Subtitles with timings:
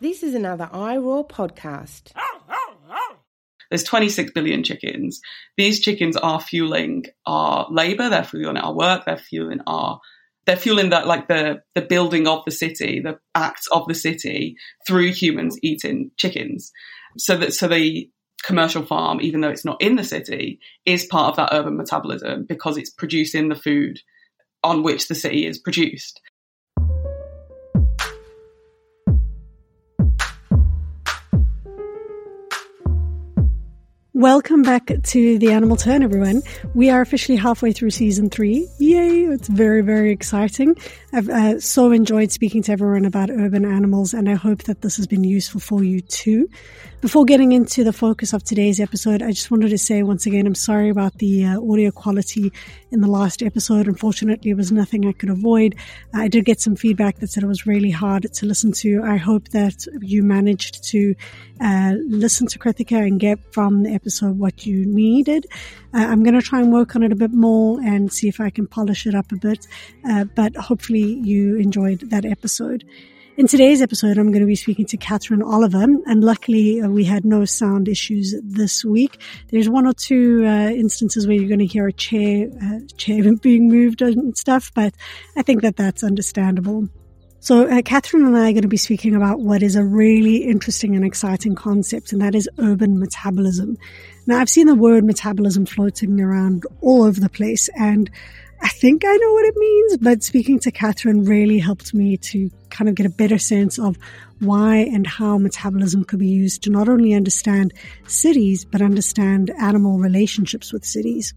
[0.00, 2.12] This is another iRaw podcast.
[3.68, 5.20] There's 26 billion chickens.
[5.56, 10.00] These chickens are fueling our labor, they're fueling our work, they're fueling our
[10.46, 14.56] they're fueling that like the the building of the city, the acts of the city
[14.86, 16.70] through humans eating chickens.
[17.18, 18.08] So that so the
[18.44, 22.46] commercial farm, even though it's not in the city, is part of that urban metabolism
[22.48, 23.98] because it's producing the food
[24.62, 26.20] on which the city is produced.
[34.18, 36.42] Welcome back to the Animal Turn, everyone.
[36.74, 38.66] We are officially halfway through season three.
[38.80, 39.26] Yay!
[39.26, 40.74] It's very, very exciting.
[41.12, 44.96] I've uh, so enjoyed speaking to everyone about urban animals, and I hope that this
[44.96, 46.48] has been useful for you too.
[47.00, 50.48] Before getting into the focus of today's episode, I just wanted to say once again,
[50.48, 52.52] I'm sorry about the uh, audio quality
[52.90, 53.86] in the last episode.
[53.86, 55.76] Unfortunately, it was nothing I could avoid.
[56.12, 59.00] I did get some feedback that said it was really hard to listen to.
[59.04, 61.14] I hope that you managed to
[61.60, 65.46] uh, listen to Kritika and get from the episode what you needed.
[65.94, 68.40] Uh, I'm going to try and work on it a bit more and see if
[68.40, 69.66] I can polish it up a bit.
[70.08, 72.84] Uh, but hopefully, you enjoyed that episode.
[73.38, 77.04] In today's episode, I'm going to be speaking to Catherine Oliver, and luckily uh, we
[77.04, 79.20] had no sound issues this week.
[79.52, 83.32] There's one or two uh, instances where you're going to hear a chair, uh, chair
[83.40, 84.92] being moved and stuff, but
[85.36, 86.88] I think that that's understandable.
[87.40, 90.38] So, uh, Catherine and I are going to be speaking about what is a really
[90.38, 93.78] interesting and exciting concept, and that is urban metabolism.
[94.26, 98.10] Now, I've seen the word metabolism floating around all over the place, and
[98.60, 102.50] I think I know what it means, but speaking to Catherine really helped me to
[102.70, 103.96] kind of get a better sense of
[104.40, 107.72] why and how metabolism could be used to not only understand
[108.08, 111.34] cities, but understand animal relationships with cities.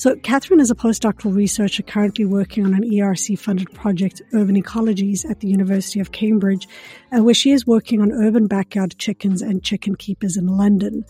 [0.00, 5.30] So, Catherine is a postdoctoral researcher currently working on an ERC funded project, Urban Ecologies,
[5.30, 6.66] at the University of Cambridge,
[7.14, 11.04] uh, where she is working on urban backyard chickens and chicken keepers in London.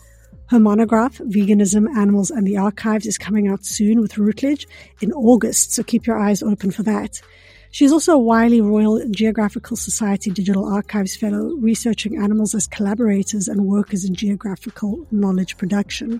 [0.49, 4.67] Her monograph, Veganism, Animals and the Archives, is coming out soon with Routledge
[4.99, 7.21] in August, so keep your eyes open for that.
[7.71, 13.67] She's also a Wiley Royal Geographical Society Digital Archives Fellow, researching animals as collaborators and
[13.67, 16.19] workers in geographical knowledge production.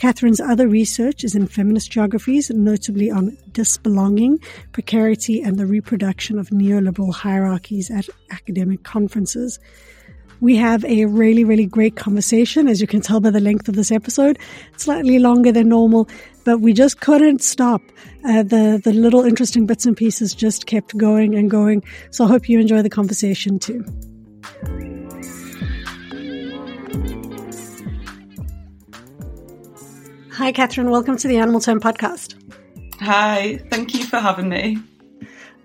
[0.00, 6.48] Catherine's other research is in feminist geographies, notably on disbelonging, precarity, and the reproduction of
[6.48, 9.58] neoliberal hierarchies at academic conferences.
[10.40, 13.74] We have a really, really great conversation, as you can tell by the length of
[13.76, 14.38] this episode.
[14.78, 16.08] Slightly longer than normal,
[16.46, 17.82] but we just couldn't stop.
[18.24, 21.82] Uh, the the little interesting bits and pieces just kept going and going.
[22.10, 23.84] So I hope you enjoy the conversation too.
[30.40, 30.88] Hi, Catherine.
[30.88, 32.34] Welcome to the Animal Turn podcast.
[32.98, 34.78] Hi, thank you for having me.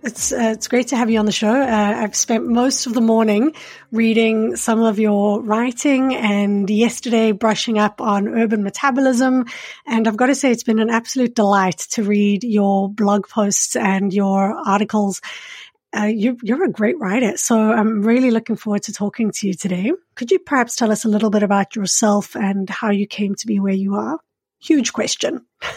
[0.03, 1.61] It's uh, it's great to have you on the show.
[1.61, 3.53] Uh, I've spent most of the morning
[3.93, 9.45] reading some of your writing, and yesterday brushing up on urban metabolism.
[9.87, 13.77] And I've got to say, it's been an absolute delight to read your blog posts
[13.77, 15.21] and your articles.
[15.95, 19.53] Uh, you, you're a great writer, so I'm really looking forward to talking to you
[19.53, 19.93] today.
[20.15, 23.47] Could you perhaps tell us a little bit about yourself and how you came to
[23.47, 24.19] be where you are?
[24.65, 25.45] Huge question.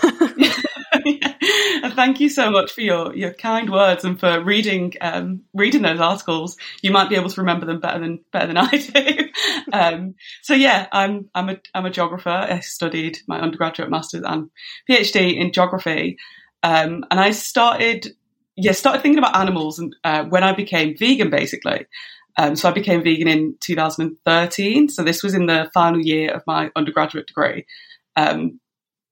[1.95, 6.01] thank you so much for your, your kind words and for reading um, reading those
[6.01, 6.57] articles.
[6.83, 9.29] You might be able to remember them better than better than I do.
[9.73, 12.31] um, so yeah, I'm I'm a I'm a geographer.
[12.31, 14.51] I studied my undergraduate, masters, and
[14.89, 16.17] PhD in geography,
[16.63, 18.09] um, and I started
[18.57, 21.87] yeah started thinking about animals and uh, when I became vegan, basically.
[22.39, 24.89] Um, so I became vegan in 2013.
[24.89, 27.67] So this was in the final year of my undergraduate degree.
[28.15, 28.61] Um,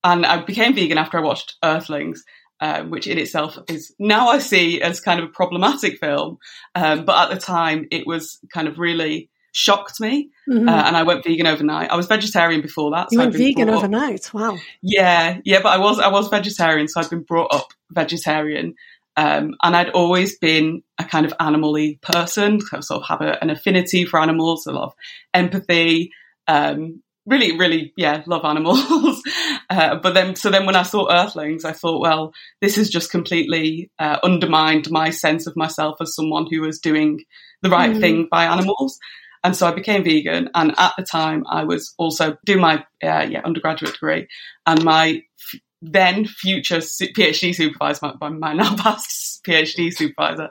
[0.07, 2.25] and I became vegan after I watched Earthlings,
[2.61, 6.39] um, which in itself is now I see as kind of a problematic film.
[6.77, 10.69] Um, but at the time, it was kind of really shocked me, mm-hmm.
[10.69, 11.91] uh, and I went vegan overnight.
[11.91, 13.09] I was vegetarian before that.
[13.11, 14.33] You so went vegan overnight.
[14.33, 14.59] Wow.
[14.81, 18.75] Yeah, yeah, but I was I was vegetarian, so I'd been brought up vegetarian.
[19.19, 23.23] Um, and I'd always been a kind of animally person, so I sort of have
[23.23, 24.93] a, an affinity for animals, a lot of
[25.33, 26.13] empathy,
[26.47, 29.23] um, really, really, yeah, love animals.
[29.71, 33.11] uh, but then, so then when I saw Earthlings, I thought, well, this has just
[33.11, 37.25] completely uh, undermined my sense of myself as someone who was doing
[37.63, 38.01] the right mm.
[38.01, 38.99] thing by animals.
[39.43, 40.51] And so I became vegan.
[40.55, 44.29] And at the time, I was also doing my uh, yeah, undergraduate degree.
[44.67, 50.51] And my f- then future PhD supervisor, my, my now past PhD supervisor,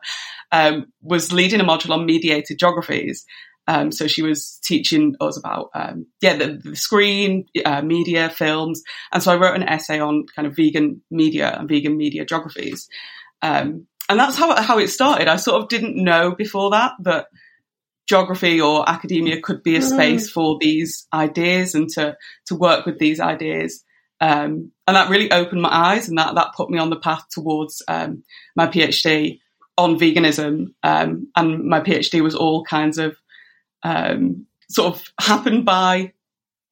[0.52, 3.26] um, was leading a module on mediated geographies.
[3.68, 8.84] Um, so she was teaching us about, um, yeah, the, the screen, uh, media, films.
[9.12, 12.88] And so I wrote an essay on kind of vegan media and vegan media geographies.
[13.42, 15.28] Um, and that's how, how it started.
[15.28, 17.28] I sort of didn't know before that that
[18.08, 19.94] geography or academia could be a Mm.
[19.94, 22.16] space for these ideas and to
[22.48, 23.84] to work with these ideas.
[24.22, 27.26] Um, and that really opened my eyes, and that that put me on the path
[27.32, 28.24] towards um,
[28.56, 29.40] my PhD
[29.78, 30.68] on veganism.
[30.84, 33.18] Um, and my PhD was all kinds of
[33.86, 36.12] um, sort of happened by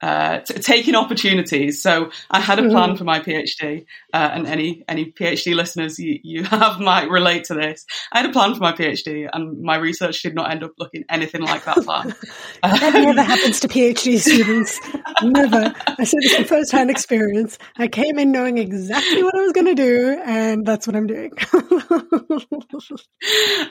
[0.04, 1.82] uh, t- taking opportunities.
[1.82, 2.98] So I had a plan Mhm.
[2.98, 7.54] for my PhD, uh, and any any PhD listeners you, you have might relate to
[7.54, 7.86] this.
[8.12, 11.04] I had a plan for my PhD, and my research did not end up looking
[11.10, 12.14] anything like that plan.
[12.64, 14.80] That never happens to PhD students.
[15.22, 15.74] Never.
[16.00, 17.58] I said this from first hand experience.
[17.78, 21.08] I came in knowing exactly what I was going to do, and that's what I'm
[21.08, 21.32] doing.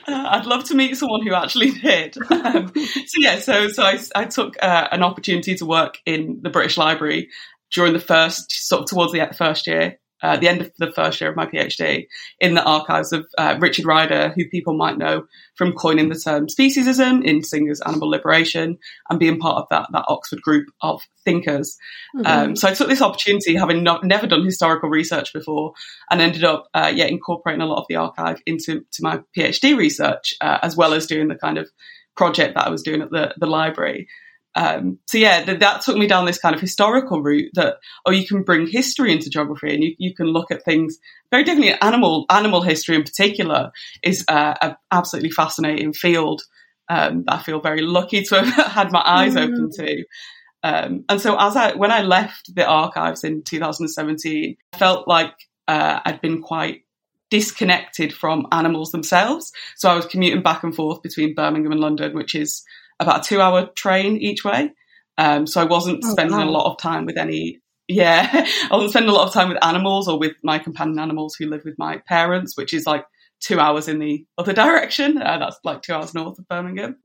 [0.07, 2.17] Uh, I'd love to meet someone who actually did.
[2.31, 6.49] Um, so yeah, so so I, I took uh, an opportunity to work in the
[6.49, 7.29] British Library
[7.73, 11.19] during the first sort of towards the first year, uh, the end of the first
[11.19, 12.07] year of my PhD,
[12.39, 15.25] in the archives of uh, Richard Ryder, who people might know
[15.55, 18.77] from coining the term speciesism in Singer's Animal Liberation
[19.09, 21.77] and being part of that that Oxford group of thinkers.
[22.25, 25.73] Um, so I took this opportunity, having not, never done historical research before,
[26.09, 29.75] and ended up uh, yeah incorporating a lot of the archive into to my PhD
[29.75, 31.69] research, uh, as well as doing the kind of
[32.15, 34.07] project that I was doing at the the library.
[34.55, 38.11] Um, so yeah, th- that took me down this kind of historical route that oh,
[38.11, 40.97] you can bring history into geography, and you, you can look at things
[41.31, 41.73] very differently.
[41.81, 43.71] Animal animal history in particular
[44.03, 46.43] is uh, an absolutely fascinating field
[46.89, 49.43] um, I feel very lucky to have had my eyes Mm.
[49.43, 50.03] open to.
[50.63, 55.33] Um, and so as I, when I left the archives in 2017, I felt like
[55.67, 56.83] uh, I'd been quite
[57.29, 59.51] disconnected from animals themselves.
[59.75, 62.63] So I was commuting back and forth between Birmingham and London, which is
[63.03, 64.71] about a two hour train each way.
[65.17, 66.49] Um, so I wasn't Oh, spending wow.
[66.49, 69.63] a lot of time with any, yeah, I wasn't spending a lot of time with
[69.63, 73.05] animals or with my companion animals who live with my parents, which is like
[73.39, 75.21] two hours in the other direction.
[75.21, 76.97] Uh, that's like two hours north of Birmingham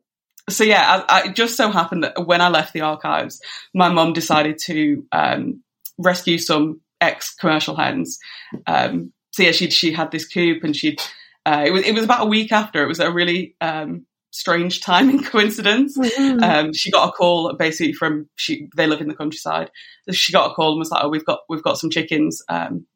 [0.51, 3.41] so yeah, I, I it just so happened that when I left the archives,
[3.75, 5.63] my mum decided to um,
[5.99, 8.19] rescue some ex commercial hens.
[8.67, 11.01] Um, so yeah, she she had this coop, and she'd
[11.45, 12.83] uh, it was it was about a week after.
[12.83, 15.97] It was a really um, strange timing coincidence.
[15.97, 16.43] Mhm.
[16.43, 19.71] Um, she got a call basically from she they live in the countryside.
[20.11, 22.43] She got a call and was like, "Oh, we've got we've got some chickens.
[22.49, 22.87] Um,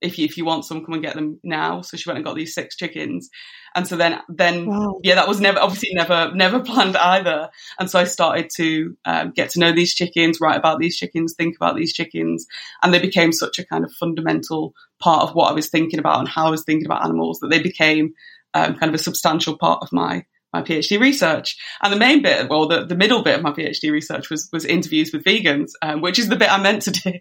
[0.00, 2.24] if you if you want some, come and get them now." So she went and
[2.24, 3.28] got these six chickens,
[3.74, 5.00] and so then then wow.
[5.02, 7.50] yeah, that was never obviously never never planned either.
[7.80, 11.34] And so I started to um, get to know these chickens, write about these chickens,
[11.36, 12.46] think about these chickens,
[12.82, 16.20] and they became such a kind of fundamental part of what I was thinking about
[16.20, 18.14] and how I was thinking about animals that they became
[18.54, 21.56] um, kind of a substantial part of my my PhD research.
[21.82, 24.64] And the main bit, well, the, the middle bit of my PhD research was was
[24.64, 27.12] interviews with vegans, um, which is the bit I meant to do,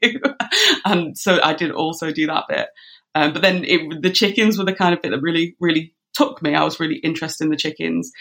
[0.86, 2.68] and so I did also do that bit.
[3.16, 6.42] Um, but then it, the chickens were the kind of bit that really really took
[6.42, 6.56] me.
[6.56, 8.12] I was really interested in the chickens.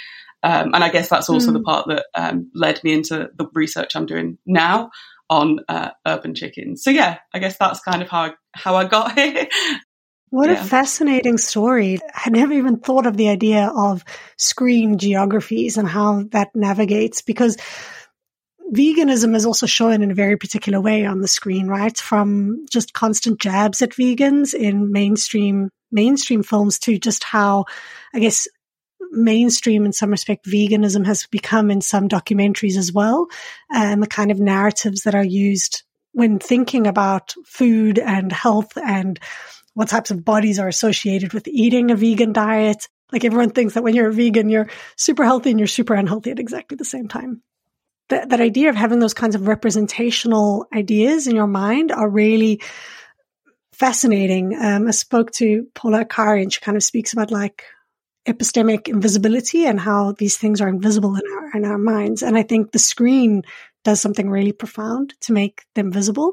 [0.43, 1.55] Um, and I guess that's also Mm.
[1.55, 4.91] the part that um, led me into the research I'm doing now
[5.31, 6.85] on uh, urban chickens.
[6.85, 9.47] So yeah, I guess that's kind of how I, how I got here.
[10.37, 10.63] What Yeah.
[10.63, 11.99] a fascinating story.
[12.15, 14.05] I never even thought of the idea of
[14.37, 17.57] screen geographies and how that navigates because
[18.71, 21.97] veganism is also shown in a very particular way on the screen, right?
[21.97, 27.65] From just constant jabs at vegans in mainstream mainstream films to just how
[28.13, 28.47] I guess
[29.13, 33.29] mainstream in some respect veganism has become in some documentaries as well
[33.71, 39.21] and the kind of narratives that are used when thinking about food and health and
[39.77, 42.89] what types of bodies are associated with eating a vegan diet.
[43.13, 46.31] Like everyone thinks that when you're a vegan, you're super healthy and you're super unhealthy
[46.31, 47.43] at exactly the same time.
[48.09, 52.63] That, that idea of having those kinds of representational ideas in your mind are really
[53.75, 54.57] fascinating.
[54.59, 57.65] Um, I spoke to Paula Arcari and she kind of speaks about like
[58.27, 62.23] epistemic invisibility and how these things are invisible in our, in our minds.
[62.23, 63.43] And I think the screen
[63.85, 66.33] does something really profound to make them visible.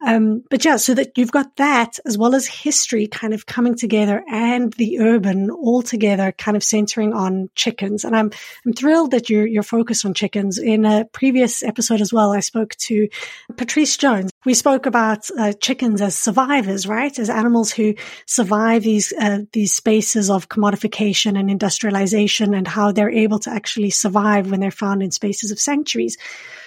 [0.00, 3.74] Um, but yeah, so that you've got that as well as history kind of coming
[3.74, 8.04] together and the urban all together kind of centering on chickens.
[8.04, 8.30] And I'm,
[8.64, 10.58] I'm thrilled that you're, you're focused on chickens.
[10.58, 13.08] In a previous episode as well, I spoke to
[13.56, 14.30] Patrice Jones.
[14.44, 17.18] We spoke about uh, chickens as survivors, right?
[17.18, 17.94] As animals who
[18.26, 23.90] survive these, uh, these spaces of commodification and industrialization and how they're able to actually
[23.90, 26.16] survive when they're found in spaces of sanctuaries.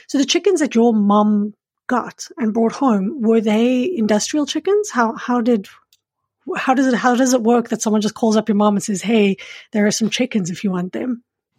[0.08, 1.54] So the chickens that your mom
[1.98, 3.68] got and brought home were they
[4.04, 5.68] industrial chickens how how did
[6.66, 8.84] how does it how does it work that someone just calls up your mom and
[8.84, 9.36] says hey
[9.74, 11.12] there are some chickens if you want them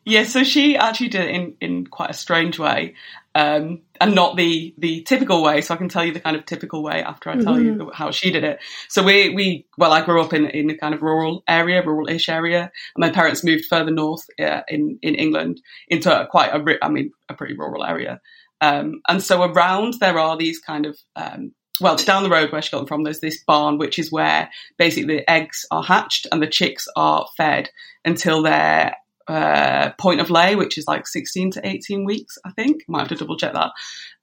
[0.04, 2.94] Yeah, so she actually did it in, in quite a strange way.
[3.34, 5.60] um, and not the the typical way.
[5.60, 7.80] So I can tell you the kind of typical way after I tell mm-hmm.
[7.80, 8.58] you how she did it.
[8.88, 12.28] So we we well, I grew up in in a kind of rural area, rural-ish
[12.28, 16.84] area, and my parents moved further north uh, in in England into a, quite a
[16.84, 18.20] I mean a pretty rural area.
[18.60, 22.62] Um, and so around there are these kind of um, well, down the road where
[22.62, 26.26] she got them from, there's this barn, which is where basically the eggs are hatched
[26.30, 27.70] and the chicks are fed
[28.04, 28.94] until they're
[29.28, 32.82] uh, point of lay, which is like 16 to 18 weeks, I think.
[32.88, 33.72] Might have to double check that.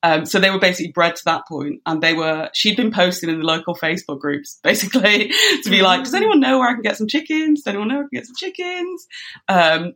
[0.02, 2.50] Um, so they were basically bred to that point, and they were.
[2.54, 5.32] She'd been posting in the local Facebook groups, basically,
[5.64, 7.62] to be like, "Does anyone know where I can get some chickens?
[7.62, 9.08] Does anyone know where I can get some chickens?"
[9.48, 9.94] Um,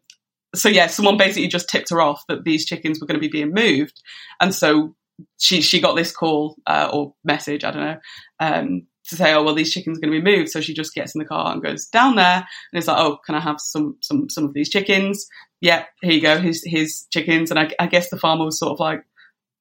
[0.56, 3.32] so yeah, someone basically just tipped her off that these chickens were going to be
[3.32, 4.02] being moved,
[4.40, 4.96] and so
[5.40, 8.00] she she got this call uh, or message, I don't know,
[8.40, 10.50] um, to say, oh well, these chickens are going to be moved.
[10.50, 13.18] So she just gets in the car and goes down there, and it's like, oh,
[13.26, 15.28] can I have some some some of these chickens?
[15.62, 17.50] Yeah, here you go, here's his chickens.
[17.50, 19.06] And I, I, guess the farmer was sort of like,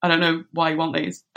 [0.03, 1.23] I don't know why you want these.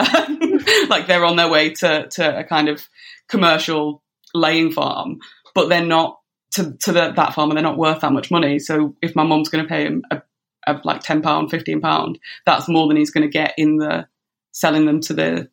[0.90, 2.88] like they're on their way to to a kind of
[3.28, 4.02] commercial
[4.34, 5.20] laying farm,
[5.54, 6.20] but they're not
[6.54, 7.54] to to the, that farmer.
[7.54, 8.60] They're not worth that much money.
[8.60, 10.22] So if my mom's going to pay him a,
[10.68, 14.08] a like ten pound, fifteen pound, that's more than he's going to get in the
[14.52, 15.50] selling them to the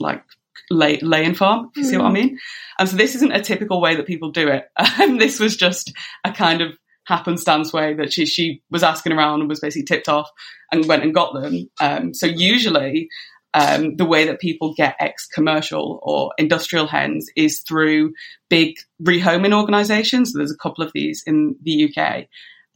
[0.00, 0.24] like
[0.70, 1.90] lay, laying farm, if you mm.
[1.90, 2.14] see what I mm.
[2.14, 2.38] mean.
[2.78, 4.64] And so this isn't a typical way that people do it.
[5.00, 5.92] Um, this was just
[6.24, 10.08] a kind of happenstance way that she, she was asking around and was basically tipped
[10.08, 10.28] off
[10.72, 11.70] and went and got them.
[11.80, 13.08] Um, so usually
[13.54, 18.12] um, the way that people get ex commercial or industrial hens is through
[18.48, 20.32] big rehoming organizations.
[20.32, 22.26] So there's a couple of these in the UK.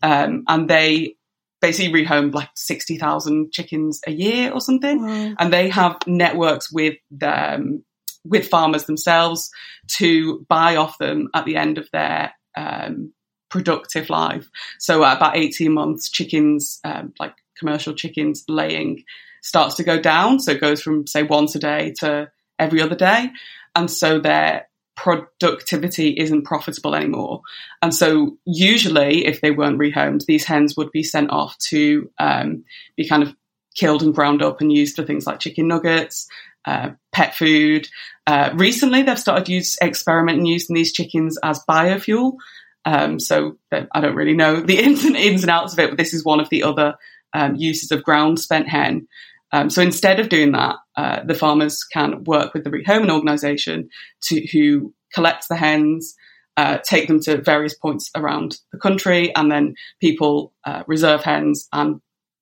[0.02, 1.16] Um, and they
[1.62, 5.06] basically rehomed like 60,000 chickens a year or something.
[5.06, 5.34] Wow.
[5.38, 7.84] And they have networks with um,
[8.24, 9.50] with farmers themselves
[9.96, 13.12] to buy off them at the end of their um,
[13.48, 14.48] productive life.
[14.78, 19.04] So at about 18 months, chickens, um, like commercial chickens laying
[19.42, 20.38] starts to go down.
[20.38, 23.30] So it goes from say once a day to every other day.
[23.74, 27.42] And so their productivity isn't profitable anymore.
[27.80, 32.64] And so usually if they weren't rehomed, these hens would be sent off to um,
[32.96, 33.34] be kind of
[33.74, 36.28] killed and ground up and used for things like chicken nuggets,
[36.66, 37.88] uh, pet food.
[38.26, 42.36] Uh, recently, they've started use experimenting using these chickens as biofuel.
[42.84, 45.98] Um, so I don't really know the ins and ins and outs of it, but
[45.98, 46.96] this is one of the other
[47.32, 49.08] um, uses of ground spent hen.
[49.52, 53.90] Um, so instead of doing that, uh, the farmers can work with the rehoming organisation
[54.22, 56.14] to who collects the hens,
[56.56, 61.68] uh, take them to various points around the country, and then people uh, reserve hens
[61.72, 62.00] and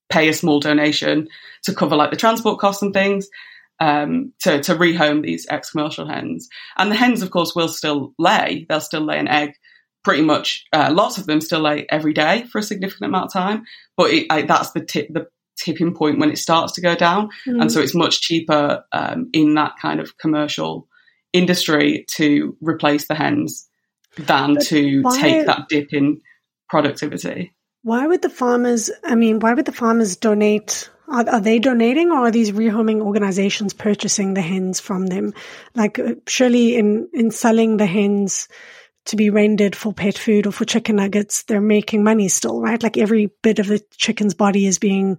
[0.08, 1.28] pay a small donation
[1.62, 3.28] to cover like the transport costs and things
[3.80, 6.48] um, to to rehome these ex-commercial hens.
[6.76, 9.54] And the hens, of course, will still lay; they'll still lay an egg.
[10.02, 13.32] Pretty much, uh, lots of them still lay every day for a significant amount of
[13.34, 13.64] time.
[13.98, 15.26] But it, I, that's the tip, the
[15.62, 17.60] tipping point when it starts to go down, mm.
[17.60, 20.88] and so it's much cheaper um, in that kind of commercial
[21.32, 23.68] industry to replace the hens
[24.16, 26.20] than but to why, take that dip in
[26.68, 27.52] productivity.
[27.82, 28.90] Why would the farmers?
[29.04, 30.90] I mean, why would the farmers donate?
[31.08, 35.34] Are, are, they donating, or are these rehoming organizations purchasing the hens from them?
[35.74, 38.48] Like, uh, surely in in selling the hens
[39.06, 42.82] to be rendered for pet food or for chicken nuggets, they're making money still, right?
[42.82, 45.18] Like every bit of the chicken's body is being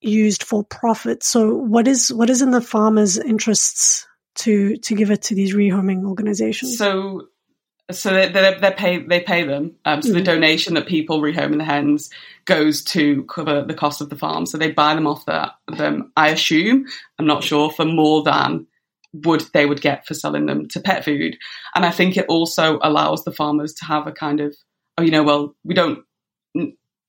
[0.00, 1.22] used for profit.
[1.22, 5.54] So, what is what is in the farmer's interests to to give it to these
[5.54, 6.78] rehoming organizations?
[6.78, 7.28] So
[7.92, 9.76] so they, they, they, pay they pay them.
[9.84, 10.18] Um, so mm-hmm.
[10.18, 12.10] the donation that people rehoming the hens
[12.44, 14.46] goes to cover the cost of the farm.
[14.46, 16.12] So they buy them off the, them.
[16.16, 16.86] I assume
[17.18, 18.66] I'm not sure for more than
[19.12, 21.36] would they would get for selling them to pet food.
[21.74, 24.56] And I think it also allows the farmers to have a kind of
[24.98, 26.04] oh you know well we don't.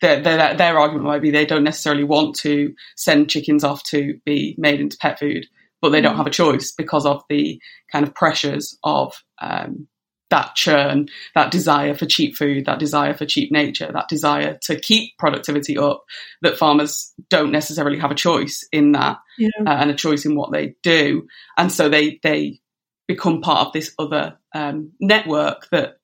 [0.01, 4.19] Their, their, their argument might be they don't necessarily want to send chickens off to
[4.25, 5.45] be made into pet food,
[5.81, 6.17] but they don't mm.
[6.17, 9.87] have a choice because of the kind of pressures of um,
[10.31, 14.79] that churn, that desire for cheap food, that desire for cheap nature, that desire to
[14.79, 16.03] keep productivity up,
[16.41, 19.49] that farmers don't necessarily have a choice in that yeah.
[19.67, 21.27] uh, and a choice in what they do.
[21.57, 22.59] And so they, they
[23.07, 25.97] become part of this other um, network that,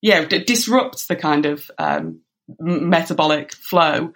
[0.00, 2.20] yeah, d- disrupts the kind of um,
[2.58, 4.12] metabolic flow.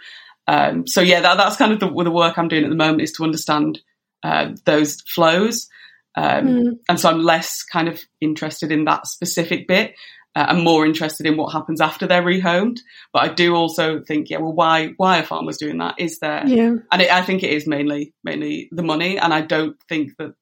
[0.46, 3.02] Um, so yeah, that, that's kind of the, the, work I'm doing at the moment
[3.02, 3.80] is to understand
[4.22, 5.68] uh, those flows
[6.16, 6.78] um, mm.
[6.88, 9.94] And so I'm less kind of interested in that specific bit.
[10.34, 12.78] Uh, I'm more interested in what happens after they're rehomed.
[13.12, 15.96] But I do also think, yeah, well, why why are farmers doing that?
[15.98, 16.46] Is there?
[16.46, 16.76] Yeah.
[16.90, 19.18] And it, I think it is mainly mainly the money.
[19.18, 20.34] And I don't think that.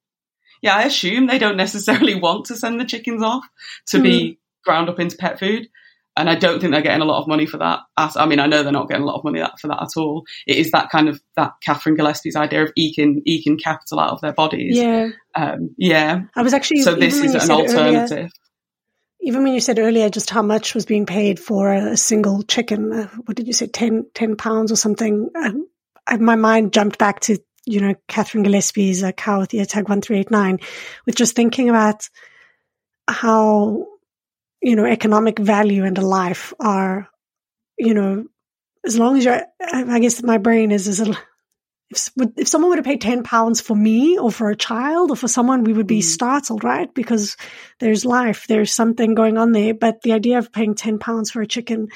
[0.62, 3.44] Yeah, I assume they don't necessarily want to send the chickens off
[3.88, 4.02] to mm.
[4.02, 5.68] be ground up into pet food.
[6.16, 7.80] And I don't think they're getting a lot of money for that.
[7.96, 10.24] I mean, I know they're not getting a lot of money for that at all.
[10.46, 14.20] It is that kind of that Kathryn Gillespie's idea of eking eking capital out of
[14.20, 14.76] their bodies.
[14.76, 16.22] Yeah, um, yeah.
[16.36, 18.12] I was actually so this is an alternative.
[18.12, 18.30] Earlier,
[19.24, 22.92] even when you said earlier just how much was being paid for a single chicken,
[22.92, 25.30] uh, what did you say, 10, 10 pounds or something?
[25.34, 25.66] Um,
[26.06, 29.88] I, my mind jumped back to you know Kathryn Gillespie's uh, cow with the tag
[29.88, 30.60] one three eight nine,
[31.06, 32.08] with just thinking about
[33.08, 33.86] how
[34.64, 37.06] you know, economic value and a life are,
[37.78, 38.24] you know,
[38.86, 41.14] as long as you're, I guess my brain is, is a,
[41.90, 45.16] if, if someone were to pay 10 pounds for me or for a child or
[45.16, 46.04] for someone, we would be mm.
[46.04, 46.92] startled, right?
[46.94, 47.36] Because
[47.78, 49.74] there's life, there's something going on there.
[49.74, 51.88] But the idea of paying 10 pounds for a chicken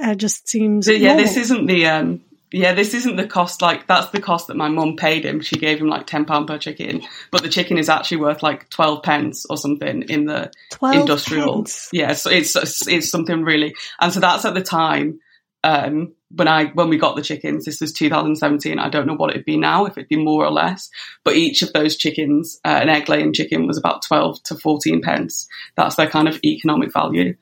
[0.00, 0.86] uh, just seems.
[0.88, 1.24] yeah, normal.
[1.24, 2.20] this isn't the, um,
[2.52, 3.62] yeah, this isn't the cost.
[3.62, 5.40] Like that's the cost that my mum paid him.
[5.40, 8.68] She gave him like ten pound per chicken, but the chicken is actually worth like
[8.68, 10.50] twelve pence or something in the
[10.82, 11.56] industrial.
[11.56, 11.88] Pence.
[11.92, 13.74] Yeah, so it's, it's, it's something really.
[14.00, 15.20] And so that's at the time
[15.64, 17.64] um, when I when we got the chickens.
[17.64, 18.78] This was 2017.
[18.78, 20.90] I don't know what it'd be now, if it'd be more or less.
[21.24, 25.02] But each of those chickens, uh, an egg laying chicken, was about twelve to fourteen
[25.02, 25.46] pence.
[25.76, 27.36] That's their kind of economic value,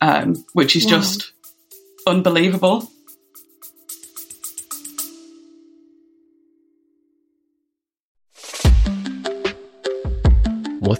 [0.00, 0.90] um, which is wow.
[0.90, 1.32] just
[2.06, 2.88] unbelievable.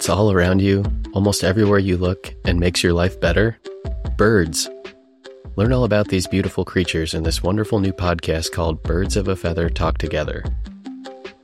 [0.03, 0.83] What's all around you,
[1.13, 3.57] almost everywhere you look, and makes your life better?
[4.17, 4.69] Birds.
[5.55, 9.37] Learn all about these beautiful creatures in this wonderful new podcast called Birds of a
[9.37, 10.43] Feather Talk Together.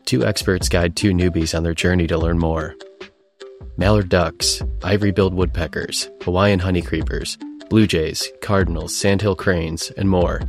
[0.07, 2.75] Two experts guide two newbies on their journey to learn more.
[3.77, 7.39] Mallard ducks, ivory billed woodpeckers, Hawaiian honeycreepers,
[7.69, 10.41] blue jays, cardinals, sandhill cranes, and more.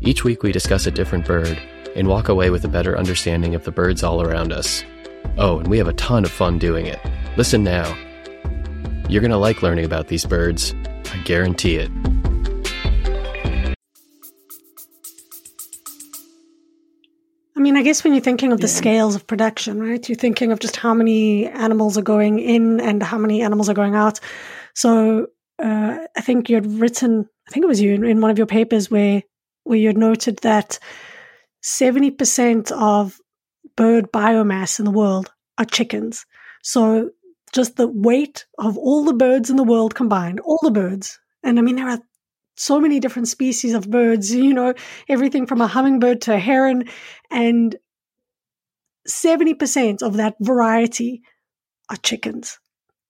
[0.00, 1.60] Each week we discuss a different bird
[1.96, 4.84] and walk away with a better understanding of the birds all around us.
[5.38, 7.00] Oh, and we have a ton of fun doing it.
[7.38, 7.96] Listen now.
[9.08, 10.74] You're going to like learning about these birds.
[11.12, 11.90] I guarantee it.
[17.56, 18.74] I mean, I guess when you're thinking of the yeah.
[18.74, 20.06] scales of production, right?
[20.06, 23.74] You're thinking of just how many animals are going in and how many animals are
[23.74, 24.20] going out.
[24.74, 25.28] So
[25.62, 28.36] uh, I think you had written, I think it was you in, in one of
[28.36, 29.22] your papers where
[29.64, 30.78] where you had noted that
[31.64, 33.18] 70% of
[33.76, 36.26] bird biomass in the world are chickens.
[36.62, 37.10] So
[37.52, 41.18] just the weight of all the birds in the world combined, all the birds.
[41.42, 42.00] And I mean, there are
[42.56, 44.74] so many different species of birds, you know,
[45.08, 46.88] everything from a hummingbird to a heron.
[47.30, 47.76] And
[49.08, 51.22] 70% of that variety
[51.90, 52.58] are chickens.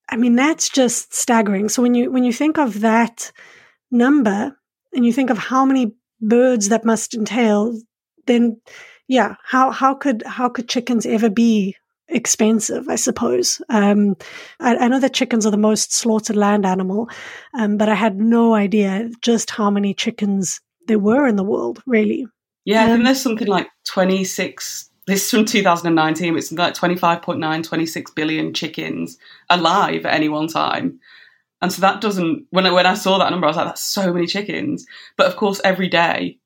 [0.09, 1.69] I mean, that's just staggering.
[1.69, 3.33] So when you, when you think of that
[3.91, 4.57] number
[4.93, 7.79] and you think of how many birds that must entail,
[8.27, 8.61] then
[9.09, 11.77] yeah, how how could how could chickens ever be
[12.13, 12.89] expensive?
[12.89, 13.61] I suppose.
[13.69, 14.17] Um,
[14.61, 17.09] I, I, know that chickens are the most slaughtered land animal,
[17.55, 21.83] um, but I had no idea just how many chickens there were in the world.
[21.87, 22.27] Really.
[22.65, 27.65] Yeah, I think um, there's something like 26 this is from 2019, it's like 25.9,
[27.65, 29.19] 26 billion chickens
[29.51, 31.01] alive at any one time.
[31.61, 33.85] And so that doesn't, when I, when I saw that number, I was like, that's
[33.85, 34.87] so many chickens.
[35.17, 36.39] But of course, every day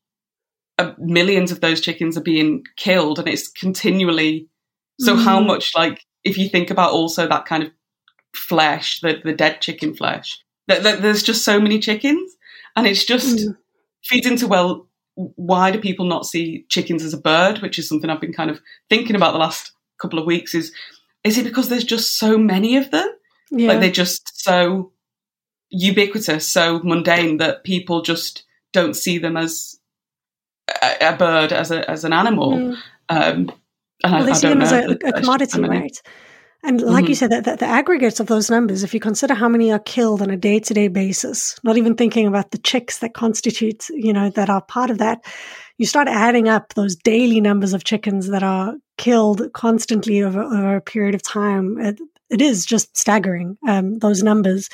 [0.78, 4.48] uh, millions of those chickens are being killed and it's continually
[4.98, 5.22] so mm.
[5.22, 7.70] how much like if you think about also that kind of
[8.34, 12.36] flesh the, the dead chicken flesh that, that there's just so many chickens
[12.74, 13.56] and it's just mm.
[14.04, 18.10] feeds into well why do people not see chickens as a bird which is something
[18.10, 20.72] i've been kind of thinking about the last couple of weeks is
[21.24, 23.08] is it because there's just so many of them
[23.50, 23.68] yeah.
[23.68, 24.92] like they're just so
[25.70, 29.78] ubiquitous so mundane that people just don't see them as
[30.82, 32.52] a, a bird as a as an animal.
[32.52, 32.76] Mm.
[33.08, 33.52] Um,
[34.04, 36.00] and well, I, they see them as a, a commodity, right?
[36.62, 37.10] And like mm-hmm.
[37.10, 39.78] you said, that the, the, aggregates of those numbers, if you consider how many are
[39.78, 43.88] killed on a day to day basis, not even thinking about the chicks that constitute,
[43.90, 45.24] you know, that are part of that,
[45.78, 50.76] you start adding up those daily numbers of chickens that are killed constantly over, over
[50.76, 51.78] a period of time.
[51.78, 54.68] It, it is just staggering, um, those numbers.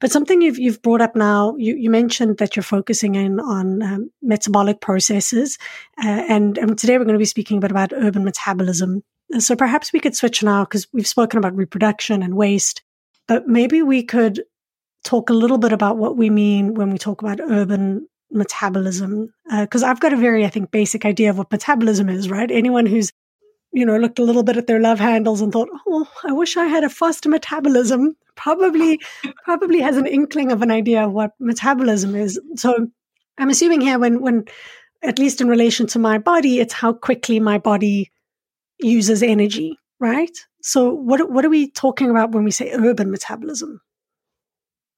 [0.00, 3.82] But something you've you've brought up now, you, you mentioned that you're focusing in on
[3.82, 5.58] um, metabolic processes,
[6.02, 9.02] uh, and, and today we're going to be speaking a bit about urban metabolism.
[9.38, 12.82] So perhaps we could switch now because we've spoken about reproduction and waste,
[13.26, 14.42] but maybe we could
[15.04, 19.84] talk a little bit about what we mean when we talk about urban metabolism because
[19.84, 22.84] uh, i've got a very i think basic idea of what metabolism is right anyone
[22.84, 23.12] who's
[23.72, 26.56] you know, looked a little bit at their love handles and thought, "Oh, I wish
[26.56, 29.00] I had a faster metabolism." Probably,
[29.44, 32.40] probably has an inkling of an idea of what metabolism is.
[32.56, 32.88] So,
[33.38, 34.44] I'm assuming here, when when
[35.02, 38.10] at least in relation to my body, it's how quickly my body
[38.78, 40.36] uses energy, right?
[40.62, 43.80] So, what what are we talking about when we say urban metabolism?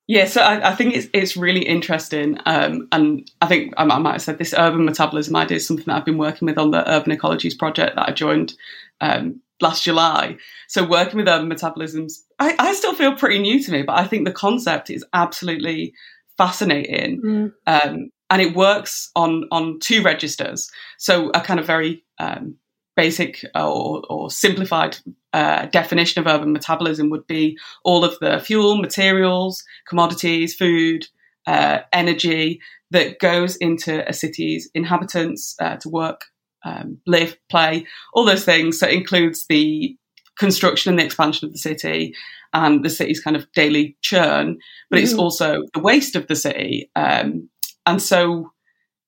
[0.08, 4.12] Yeah, so I, I, think it's it's really interesting, um, and I think I, might
[4.12, 6.90] have said this urban metabolism idea is something that I've been working with on the
[6.90, 8.54] Urban Ecologies project that I joined
[9.02, 10.38] um, last July.
[10.66, 14.06] So working with urban metabolisms, I, I, still feel pretty new to me, but I
[14.06, 15.92] think the concept is absolutely
[16.38, 17.52] fascinating, mm.
[17.66, 20.70] um, and it works on on two registers.
[20.96, 22.56] So a kind of very um,
[22.96, 24.96] basic or, or simplified
[25.32, 31.06] uh, definition of urban metabolism would be all of the fuel, materials, commodities, food,
[31.46, 32.60] uh, energy
[32.90, 36.26] that goes into a city's inhabitants uh, to work,
[36.64, 38.78] um, live, play, all those things.
[38.78, 39.96] So it includes the
[40.38, 42.14] construction and the expansion of the city
[42.52, 46.90] and the city's kind of daily churn, but it's also the waste of the city.
[46.96, 47.50] Um,
[47.84, 48.52] and so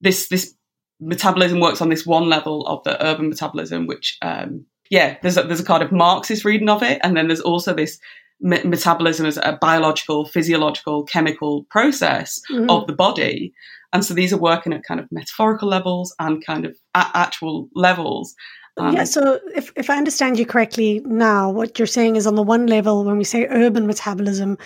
[0.00, 0.54] this this
[1.00, 5.44] metabolism works on this one level of the urban metabolism, which, um, yeah, there's a,
[5.44, 7.00] there's a kind of Marxist reading of it.
[7.02, 7.98] And then there's also this
[8.40, 12.68] me- metabolism as a biological, physiological, chemical process mm-hmm.
[12.68, 13.54] of the body.
[13.92, 18.34] And so these are working at kind of metaphorical levels and kind of actual levels.
[18.76, 22.36] Um, yeah, so if, if I understand you correctly now, what you're saying is on
[22.36, 24.58] the one level, when we say urban metabolism,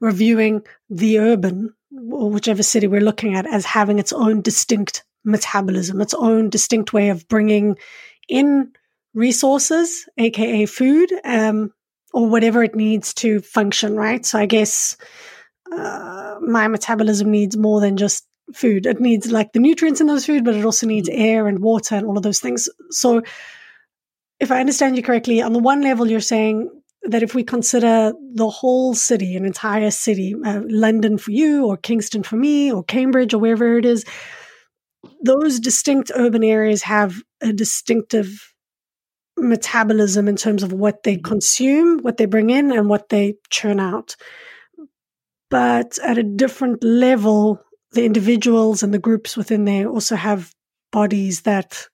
[0.00, 1.74] we're viewing the urban,
[2.10, 6.94] or whichever city we're looking at, as having its own distinct metabolism, its own distinct
[6.94, 7.76] way of bringing
[8.28, 8.72] in
[9.14, 11.72] resources, aka food, um,
[12.12, 14.24] or whatever it needs to function, right?
[14.24, 14.96] So I guess
[15.72, 18.86] uh, my metabolism needs more than just food.
[18.86, 21.18] It needs like the nutrients in those food, but it also needs mm.
[21.18, 22.68] air and water and all of those things.
[22.90, 23.22] So
[24.40, 26.70] if I understand you correctly, on the one level, you're saying
[27.02, 31.76] that if we consider the whole city, an entire city, uh, London for you, or
[31.76, 34.04] Kingston for me, or Cambridge, or wherever it is,
[35.22, 38.49] those distinct urban areas have a distinctive
[39.40, 43.80] metabolism in terms of what they consume, what they bring in, and what they churn
[43.80, 44.16] out.
[45.50, 50.54] But at a different level, the individuals and the groups within there also have
[50.92, 51.88] bodies that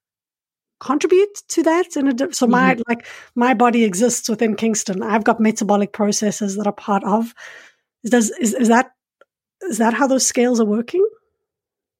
[0.78, 2.82] contribute to that in a so my mm-hmm.
[2.86, 7.32] like my body exists within kingston i've got metabolic processes that are part of
[8.04, 8.90] does is, is that
[9.62, 11.02] is that how those scales are working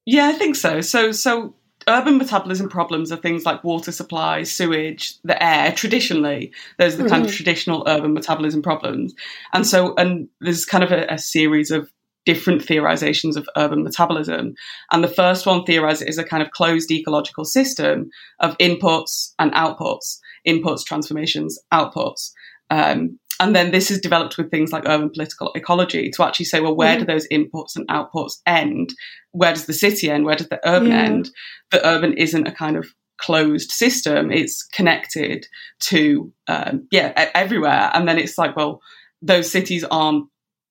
[0.07, 0.81] yeah, I think so.
[0.81, 1.55] So, so
[1.88, 5.72] urban metabolism problems are things like water supply, sewage, the air.
[5.72, 7.12] Traditionally, those are the mm-hmm.
[7.12, 7.37] kind of mm-hmm.
[7.37, 9.14] traditional urban metabolism problems.
[9.53, 11.90] And so, and there's kind of a, a, series of
[12.25, 14.55] different theorizations of urban metabolism.
[14.90, 19.53] And the first one theorized is a kind of closed ecological system of inputs and
[19.53, 22.33] outputs, inputs, transformations, outputs.
[22.68, 26.61] Um, and then this is developed with things like urban political ecology to actually say,
[26.61, 28.94] well, where mm do those inputs and outputs end?
[29.33, 30.25] Where does the city end?
[30.25, 31.03] Where does the urban yeah.
[31.03, 31.31] end?
[31.70, 32.87] The urban isn't a kind of
[33.18, 34.31] closed system.
[34.31, 35.46] It's connected
[35.81, 37.90] to, um, yeah, everywhere.
[37.92, 38.81] And then it's like, well,
[39.20, 40.29] those cities aren't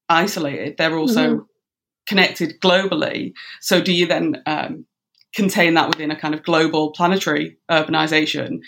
[0.09, 0.75] isolated.
[0.77, 1.43] They're also mm-hmm.
[2.07, 3.33] connected globally.
[3.61, 4.85] So do you then um,
[5.35, 8.59] contain that within a kind of global planetary urbanization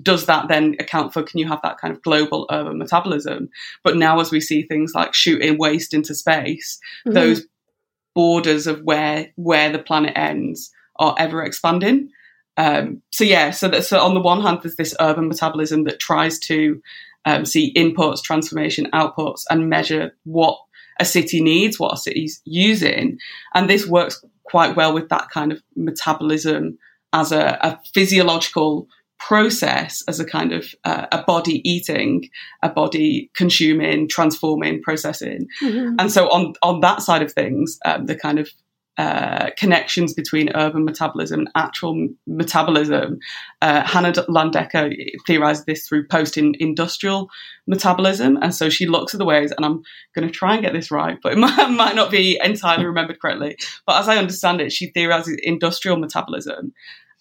[0.00, 3.50] does that then account for can you have that kind of global urban metabolism?
[3.82, 7.14] But now as we see things like shooting waste into space mm-hmm.
[7.14, 7.46] those
[8.14, 12.10] borders of where where the planet ends are ever expanding.
[12.56, 15.98] Um, so yeah so that so on the one hand there's this urban metabolism that
[15.98, 16.82] tries to
[17.24, 20.58] um, see inputs transformation outputs and measure what
[21.00, 23.18] a city needs what a city's using.
[23.54, 26.78] And this works quite well with that kind of metabolism
[27.12, 28.88] as a, a physiological
[29.28, 32.28] process as a kind of uh, a body eating,
[32.62, 35.46] a body consuming, transforming, processing.
[35.62, 35.96] Mm-hmm.
[35.98, 38.50] And so on on that side of things, um, the kind of
[38.98, 43.18] uh, connections between urban metabolism and actual metabolism.
[43.62, 44.94] Uh, Hannah Landecker
[45.26, 47.30] theorized this through post industrial
[47.66, 48.38] metabolism.
[48.42, 49.82] And so she looks at the ways, and I'm
[50.14, 53.18] going to try and get this right, but it might, might, not be entirely remembered
[53.18, 53.56] correctly.
[53.86, 56.74] But as I understand it, she theorizes industrial metabolism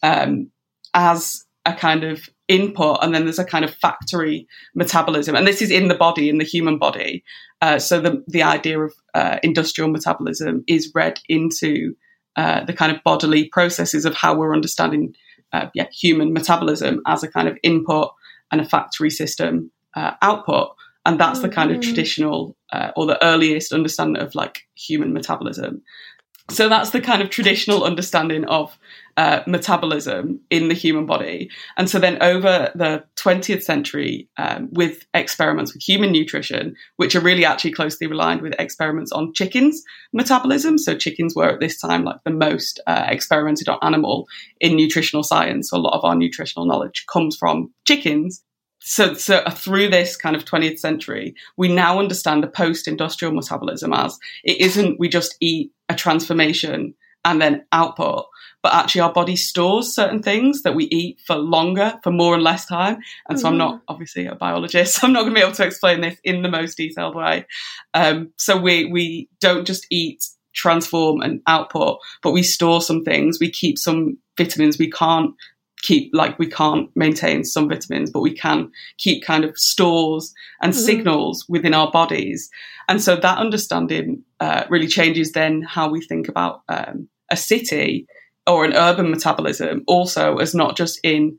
[0.03, 0.51] um,
[0.93, 5.61] as a kind of input and then there's a kind of factory metabolism and this
[5.61, 7.23] is in the body in the human body
[7.61, 11.95] uh, so the the idea of uh, industrial metabolism is read into
[12.35, 15.13] uh, the kind of bodily processes of how we're understanding
[15.53, 18.11] uh, yeah, human metabolism as a kind of input
[18.51, 21.49] and a factory system uh, output and that's mm-hmm.
[21.49, 21.89] the kind of mm-hmm.
[21.89, 25.81] traditional uh, or the earliest understanding of like human metabolism
[26.49, 28.77] so that's the kind of traditional understanding of
[29.17, 31.49] uh, metabolism in the human body.
[31.77, 37.21] And so then over the 20th century, um, with experiments with human nutrition, which are
[37.21, 40.77] really actually closely aligned with experiments on chickens' metabolism.
[40.77, 44.27] So chickens were at this time like the most uh, experimented on animal
[44.59, 45.69] in nutritional science.
[45.69, 48.43] So a lot of our nutritional knowledge comes from chickens.
[48.79, 54.17] so, so through this kind of 20th century, we now understand the post-industrial metabolism as
[54.43, 58.25] it isn't we just eat a transformation and then output,
[58.63, 62.43] but actually our body stores certain things that we eat for longer, for more and
[62.43, 62.97] less time.
[63.29, 63.53] And so mm-hmm.
[63.53, 63.83] I'm not mm-hmm.
[63.87, 66.49] obviously a biologist, so I'm not going to be able to explain this in the
[66.49, 67.45] most detailed way.
[67.93, 73.39] Um, so we we don't just eat transform and output, but we store some things.
[73.39, 75.33] We keep some vitamins we can't
[75.81, 80.73] keep like we can't maintain some vitamins but we can keep kind of stores and
[80.73, 80.81] mm-hmm.
[80.81, 82.49] signals within our bodies
[82.87, 88.07] and so that understanding uh, really changes then how we think about um, a city
[88.47, 91.37] or an urban metabolism also as not just in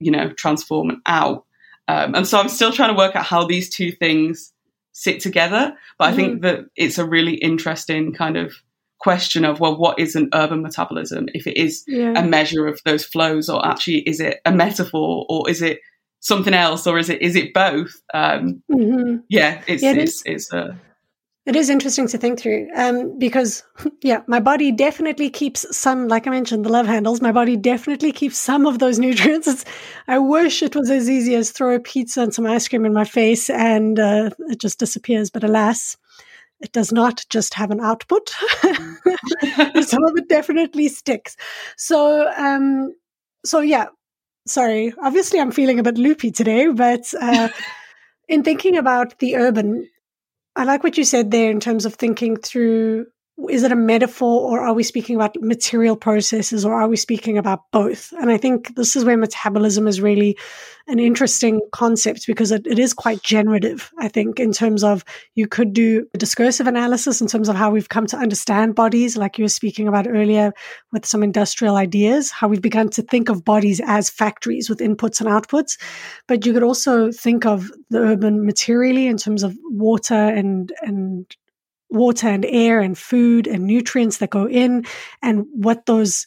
[0.00, 1.44] you know transform and out
[1.88, 4.52] um, and so i'm still trying to work out how these two things
[4.92, 6.42] sit together but i think mm-hmm.
[6.42, 8.54] that it's a really interesting kind of
[8.98, 12.12] question of well what is an urban metabolism if it is yeah.
[12.16, 15.80] a measure of those flows or actually is it a metaphor or is it
[16.20, 19.16] something else or is it is it both um mm-hmm.
[19.28, 20.74] yeah it's yeah, it it's, it's uh,
[21.46, 23.62] it is interesting to think through um, because,
[24.02, 27.20] yeah, my body definitely keeps some, like I mentioned, the love handles.
[27.20, 29.46] My body definitely keeps some of those nutrients.
[29.46, 29.64] It's,
[30.08, 32.94] I wish it was as easy as throw a pizza and some ice cream in
[32.94, 35.30] my face and uh, it just disappears.
[35.30, 35.96] But alas,
[36.60, 38.30] it does not just have an output.
[39.82, 41.36] Some of it definitely sticks.
[41.76, 42.94] So, um,
[43.44, 43.86] so yeah,
[44.46, 44.94] sorry.
[45.02, 47.48] Obviously, I'm feeling a bit loopy today, but uh,
[48.28, 49.88] in thinking about the urban,
[50.56, 53.06] I like what you said there in terms of thinking through
[53.48, 57.36] is it a metaphor or are we speaking about material processes or are we speaking
[57.36, 58.12] about both?
[58.12, 60.38] And I think this is where metabolism is really
[60.86, 65.48] an interesting concept because it, it is quite generative, I think, in terms of you
[65.48, 69.36] could do a discursive analysis in terms of how we've come to understand bodies, like
[69.36, 70.52] you were speaking about earlier
[70.92, 75.20] with some industrial ideas, how we've begun to think of bodies as factories with inputs
[75.20, 75.76] and outputs.
[76.28, 81.34] But you could also think of the urban materially in terms of water and, and
[81.94, 84.84] water and air and food and nutrients that go in
[85.22, 86.26] and what those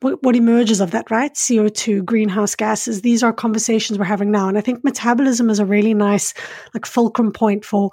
[0.00, 1.34] what, emerges of that, right?
[1.34, 3.02] CO2, greenhouse gases.
[3.02, 4.48] These are conversations we're having now.
[4.48, 6.32] And I think metabolism is a really nice,
[6.72, 7.90] like, fulcrum point for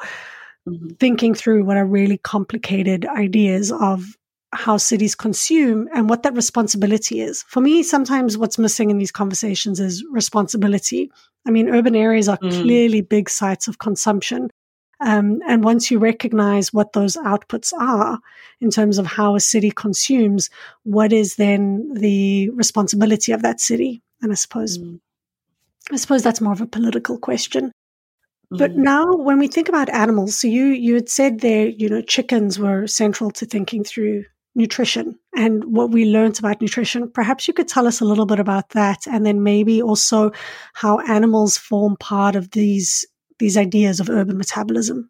[0.67, 0.89] mm-hmm.
[1.00, 4.06] thinking through what are really complicated ideas of
[4.54, 7.43] how cities consume and what that responsibility is.
[7.43, 11.12] For me, sometimes what's missing in these conversations is responsibility.
[11.45, 12.52] I mean, urban areas are mm.
[12.62, 14.50] clearly big sites of consumption.
[14.99, 18.19] Um, and once you recognize what those outputs are
[18.60, 20.49] in terms of how a city consumes,
[20.83, 24.01] what is then the responsibility of that city?
[24.21, 24.99] And I suppose, mm.
[25.91, 27.71] I suppose that's more of a political question.
[28.51, 28.57] Mm.
[28.57, 32.01] But now, when we think about animals, so you you had said there, you know,
[32.01, 37.12] chickens were central to thinking through nutrition and what we learned about nutrition.
[37.12, 40.31] Perhaps you could tell us a little bit about that, and then maybe also
[40.73, 43.05] how animals form part of these
[43.39, 45.10] these ideas of urban metabolism.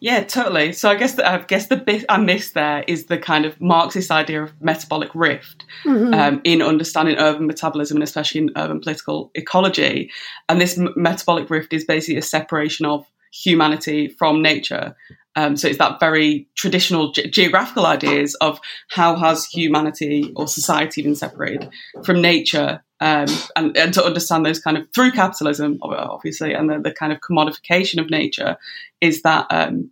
[0.00, 0.72] Yeah, totally.
[0.72, 3.60] So I guess that I guess the bit I missed there is the kind of
[3.60, 6.14] Marxist idea of metabolic rift mm-hmm.
[6.14, 10.10] um, in understanding urban metabolism and especially in urban political ecology.
[10.48, 14.96] And this m- metabolic rift is basically a separation of humanity from nature.
[15.36, 21.02] Um, so it's that very traditional ge- geographical ideas of how has humanity or society
[21.02, 21.68] been separated
[22.04, 26.78] from nature um, and, and, to understand those kind of through capitalism, obviously, and the,
[26.78, 28.58] the kind of commodification of nature
[29.00, 29.90] is that, um,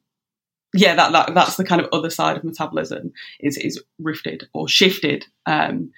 [0.75, 4.69] yeah, that, that that's the kind of other side of metabolism is is rifted or
[4.69, 5.91] shifted um,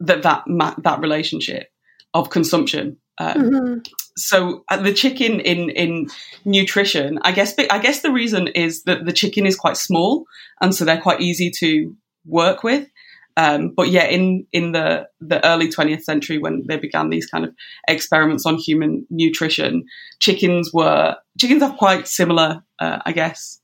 [0.00, 0.44] that that
[0.82, 1.70] that relationship
[2.14, 2.96] of consumption.
[3.18, 3.78] Um, mm-hmm.
[4.16, 6.08] So uh, the chicken in in
[6.46, 10.24] nutrition, I guess, I guess the reason is that the chicken is quite small,
[10.62, 12.88] and so they're quite easy to work with.
[13.36, 17.44] Um, but yeah, in in the the early 20th century, when they began these kind
[17.44, 17.54] of
[17.88, 19.84] experiments on human nutrition,
[20.20, 23.60] chickens were chickens have quite similar, uh, I guess.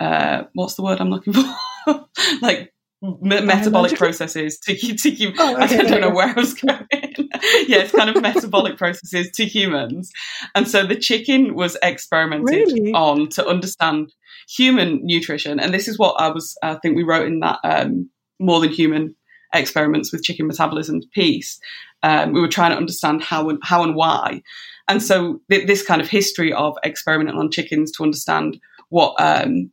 [0.00, 2.06] Uh, what's the word I'm looking for?
[2.42, 6.86] like metabolic processes to to oh, okay, I don't know where I was going.
[6.90, 10.10] yeah, it's kind of metabolic processes to humans,
[10.54, 12.92] and so the chicken was experimented really?
[12.92, 14.12] on to understand
[14.48, 16.56] human nutrition, and this is what I was.
[16.62, 18.10] I think we wrote in that um,
[18.42, 19.14] more than human
[19.54, 21.60] experiments with chicken metabolism piece.
[22.02, 24.42] Um, we were trying to understand how and how and why,
[24.88, 29.70] and so th- this kind of history of experimenting on chickens to understand what um,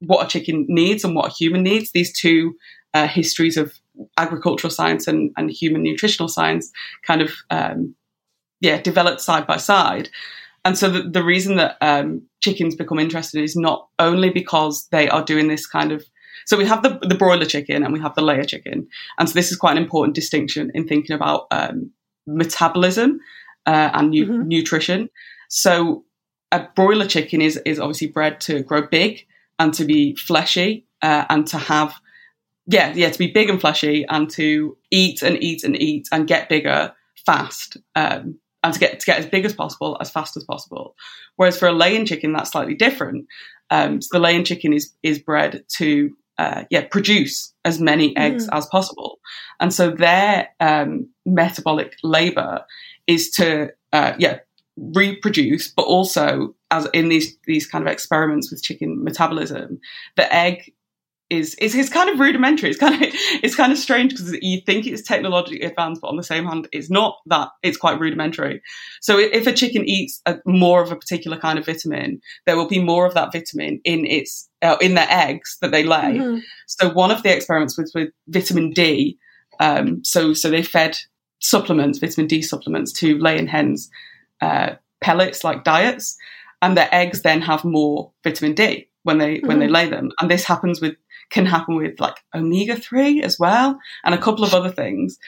[0.00, 1.92] what a chicken needs and what a human needs.
[1.92, 2.54] These two
[2.94, 3.72] uh, histories of
[4.16, 6.70] agricultural science and, and human nutritional science
[7.06, 7.94] kind of um,
[8.60, 10.08] yeah developed side by side.
[10.64, 15.08] And so the, the reason that um, chickens become interested is not only because they
[15.08, 16.04] are doing this kind of
[16.46, 18.88] so we have the, the broiler chicken and we have the layer chicken.
[19.18, 21.90] And so this is quite an important distinction in thinking about um,
[22.26, 23.20] metabolism
[23.66, 24.46] uh, and nu- Mhm.
[24.46, 25.08] nutrition.
[25.48, 26.04] So
[26.50, 29.26] a broiler chicken is is obviously bred to grow big
[29.58, 31.94] and to be fleshy uh, and to have
[32.66, 36.26] yeah yeah to be big and fleshy and to eat and eat and eat and
[36.28, 36.92] get bigger
[37.26, 40.94] fast um, and to get to get as big as possible as fast as possible.
[41.36, 43.26] Whereas for a laying chicken, that's slightly different.
[43.70, 48.48] Um, so the laying chicken is is bred to uh, yeah produce as many eggs
[48.52, 49.18] as possible,
[49.60, 52.64] and so their um, metabolic labor
[53.06, 54.38] is to uh, yeah
[54.76, 59.78] reproduce, but also as in these these kind of experiments with chicken metabolism,
[60.16, 60.72] the egg
[61.32, 62.70] is is is kind of rudimentary.
[62.70, 63.00] It's kind of
[63.42, 66.68] it's kind of strange because you think it's technologically advanced, but on the same hand,
[66.72, 67.48] it's not that.
[67.62, 68.62] It's quite rudimentary.
[69.00, 72.68] So if a chicken eats a, more of a particular kind of vitamin, there will
[72.68, 76.18] be more of that vitamin in its uh, in their eggs that they lay.
[76.18, 76.42] Mhm.
[76.66, 79.18] So one of the experiments was with vitamin D.
[79.58, 80.98] Um, so so they fed
[81.40, 83.90] supplements, vitamin D supplements, to laying hens
[84.42, 86.16] uh, pellets like diets,
[86.60, 90.10] and their eggs then have more vitamin D when they when they lay them.
[90.20, 90.94] And this happens with
[91.32, 95.18] can happen with like omega three as well, and a couple of other things.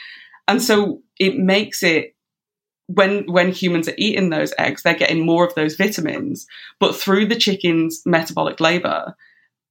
[0.46, 2.14] And so it makes it
[2.86, 6.46] when when humans are eating those eggs, they're getting more of those vitamins,
[6.78, 9.14] but through the chicken's metabolic labor,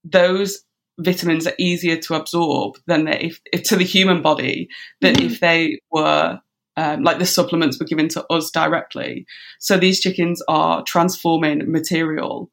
[0.04, 0.64] those
[1.00, 4.68] vitamins are easier to absorb than they, if, if to the human body
[5.02, 5.26] than Mhm.
[5.26, 6.40] if they were
[6.76, 9.26] um, like the supplements were given to us directly.
[9.60, 12.50] So these chickens are transforming material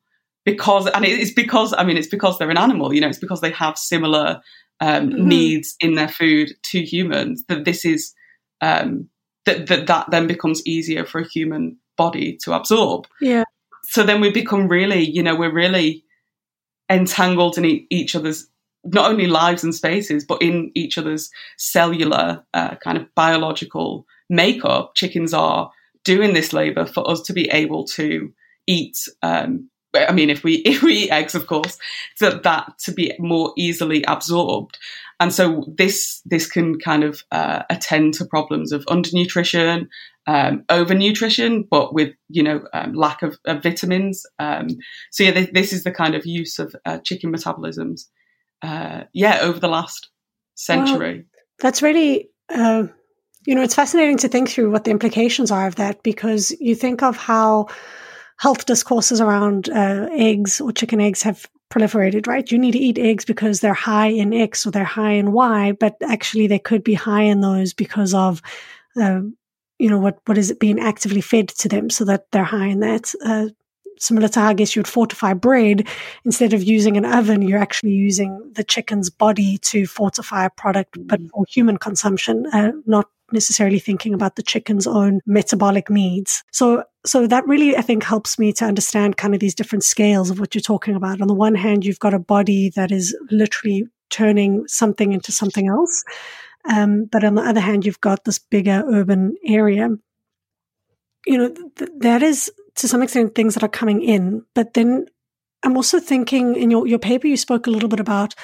[0.51, 3.41] because, and it's because, I mean, it's because they're an animal, you know, it's because
[3.41, 4.41] they have similar
[4.83, 5.25] um, Mhm.
[5.25, 8.15] needs in their food to humans that this is,
[8.63, 9.09] um,
[9.45, 13.07] that, that that then becomes easier for a human body to absorb.
[13.21, 13.45] Yeah.
[13.85, 16.05] So then we become really, you know, we're really
[16.89, 18.47] entangled in e- each other's
[18.85, 24.93] not only lives and spaces, but in each other's cellular uh, kind of biological makeup.
[24.95, 25.71] Chickens are
[26.05, 28.33] doing this labor for us to be able to
[28.67, 28.97] eat.
[29.23, 31.79] Um, I mean, if we if we eat eggs, of course,
[32.17, 34.79] so that to be more easily absorbed,
[35.19, 39.89] and so this this can kind of uh, attend to problems of undernutrition,
[40.27, 44.25] um, overnutrition, but with you know um, lack of, of vitamins.
[44.39, 44.69] Um,
[45.11, 48.07] so yeah, this, this is the kind of use of uh, chicken metabolisms.
[48.63, 50.11] Uh, yeah, over the last
[50.55, 51.25] century.
[51.61, 52.85] That's really, uh,
[53.47, 56.75] you know, it's fascinating to think through what the implications are of that because you
[56.75, 57.69] think of how
[58.41, 62.51] health discourses around uh, eggs or chicken eggs have proliferated, right?
[62.51, 65.73] You need to eat eggs because they're high in X or they're high in Y,
[65.73, 68.41] but actually they could be high in those because of,
[68.97, 69.21] uh,
[69.79, 72.69] you know, what what is it being actively fed to them so that they're high
[72.69, 73.13] in that.
[73.23, 73.49] Uh,
[74.01, 75.87] similar to how I guess you'd fortify bread,
[76.25, 80.99] instead of using an oven, you're actually using the chicken's body to fortify a product,
[81.07, 86.43] but for human consumption, uh, not necessarily thinking about the chicken's own metabolic needs.
[86.51, 90.31] So, so that really, I think, helps me to understand kind of these different scales
[90.31, 91.21] of what you're talking about.
[91.21, 95.69] On the one hand, you've got a body that is literally turning something into something
[95.69, 96.03] else.
[96.69, 99.91] Um, but on the other hand, you've got this bigger urban area.
[101.27, 104.45] You know, th- that is to some extent things that are coming in.
[104.55, 105.07] But then
[105.63, 108.35] I'm also thinking in your, your paper, you spoke a little bit about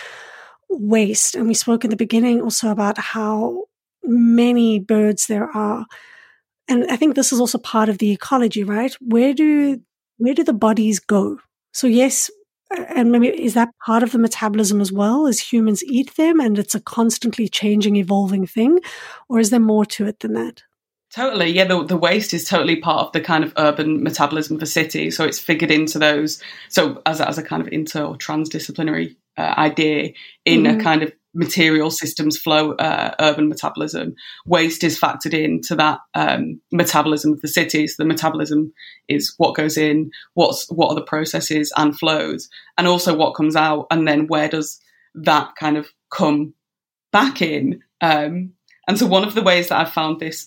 [0.69, 1.35] waste.
[1.35, 3.65] And we spoke in the beginning also about how
[4.03, 5.87] many birds there are.
[6.69, 8.95] And I think this is also part of the ecology, right?
[9.01, 9.81] Where do,
[10.19, 11.39] where do the bodies go?
[11.73, 12.31] So yes,
[12.71, 16.59] and maybe is that part of the metabolism as well as humans eat them and
[16.59, 18.81] it's a constantly changing, evolving thing?
[19.29, 20.63] Or is there more to it than that?
[21.15, 21.65] Totally, yeah.
[21.65, 25.11] The, the waste is totally part of the kind of urban metabolism of a city,
[25.11, 26.43] so it's figured into those.
[26.69, 30.13] So as a, as a kind of inter or transdisciplinary uh, idea
[30.45, 30.81] in Mhm.
[30.81, 34.15] a kind of material systems flow uh, urban metabolism,
[34.47, 37.87] waste is factored into that um, metabolism of the city.
[37.87, 38.73] So the metabolism
[39.09, 43.55] is what goes in, what's what are the processes and flows, and also what comes
[43.55, 44.81] out, and then where does
[45.15, 46.53] that kind of come
[47.13, 47.81] back in.
[48.01, 48.53] Um,
[48.87, 50.47] and so one of the ways that I've found this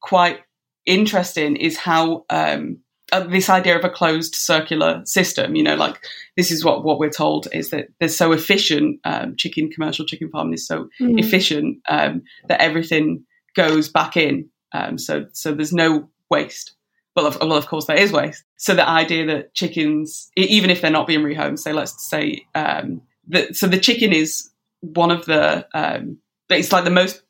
[0.00, 0.40] quite
[0.86, 2.78] interesting is how um,
[3.12, 5.98] uh, this idea of a closed circular system, you know, like
[6.36, 10.30] this is what, what we're told is that they're so efficient, um, chicken, commercial chicken
[10.30, 11.18] farming is so Mm.
[11.18, 14.48] efficient um, that everything goes back in.
[14.72, 16.74] Um, so, so there's no waste.
[17.14, 18.42] Well of, well, of course, there is waste.
[18.56, 23.02] So the idea that chickens, even if they're not being rehomed, say, let's say, um,
[23.28, 24.50] that, so the chicken is
[24.80, 26.18] one of the, um,
[26.50, 27.22] it's like the most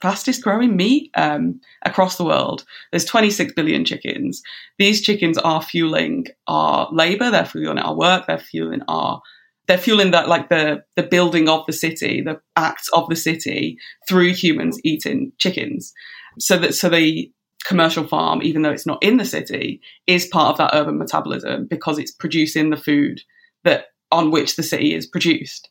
[0.00, 2.64] fastest growing meat um, across the world.
[2.90, 4.42] There's 26 billion chickens.
[4.78, 7.30] These chickens are fueling our labor.
[7.30, 8.26] They're fueling our work.
[8.26, 9.20] They're fueling our
[9.66, 13.76] they're fueling that like the the building of the city, the acts of the city
[14.08, 15.92] through humans eating chickens.
[16.38, 17.30] So that so the
[17.64, 21.66] commercial farm, even though it's not in the city, is part of that urban metabolism
[21.68, 23.20] because it's producing the food
[23.64, 25.68] that on which the city is produced.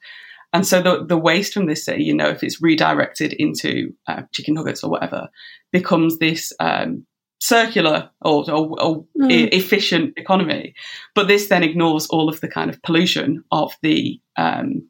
[0.53, 4.23] And so the, the waste from this city, you know, if it's redirected into uh,
[4.31, 5.29] chicken nuggets or whatever,
[5.71, 7.05] becomes this um,
[7.39, 9.31] circular or, or, or mm.
[9.31, 10.73] e- efficient economy.
[11.15, 14.89] But this then ignores all of the kind of pollution of the um,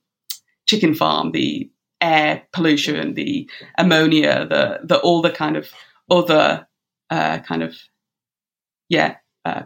[0.67, 1.69] chicken farm, the
[2.01, 5.67] air pollution, the ammonia, the the all the kind of
[6.09, 6.67] other
[7.09, 7.75] uh, kind of
[8.89, 9.15] yeah.
[9.43, 9.63] Uh,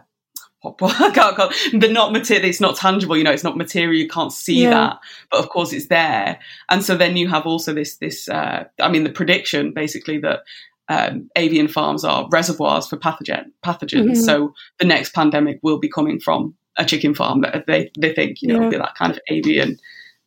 [0.82, 2.48] I can't, can't, but not material.
[2.48, 3.32] It's not tangible, you know.
[3.32, 3.94] It's not material.
[3.94, 4.70] You can't see yeah.
[4.70, 5.00] that,
[5.30, 6.38] but of course it's there.
[6.68, 8.28] And so then you have also this, this.
[8.28, 10.40] Uh, I mean, the prediction basically that
[10.88, 14.10] um, avian farms are reservoirs for pathogen pathogens.
[14.10, 14.20] Mm-hmm.
[14.20, 17.42] So the next pandemic will be coming from a chicken farm.
[17.42, 18.60] That they they think you know yeah.
[18.60, 19.78] will be that kind of avian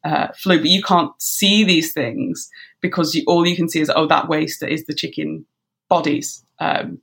[0.03, 2.49] uh, flu, but you can't see these things
[2.81, 5.45] because you, all you can see is oh that waste that is the chicken
[5.89, 6.43] bodies.
[6.59, 6.99] Um,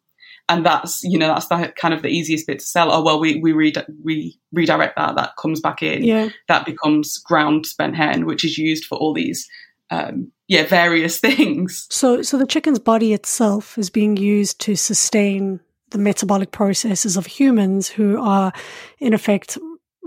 [0.53, 2.93] and that's you know that's the kind of the easiest bit to sell.
[2.93, 3.73] Oh well, we we, re-
[4.03, 5.17] we redirect that.
[5.17, 6.05] That comes back in.
[6.05, 6.29] Yeah.
[6.49, 9.49] That becomes ground spent hen, which is used for all these
[9.91, 11.87] um, yeah various things.
[11.91, 17.27] So so the chicken's body itself is being used to sustain the metabolic processes of
[17.27, 18.53] humans who are
[18.99, 19.59] in effect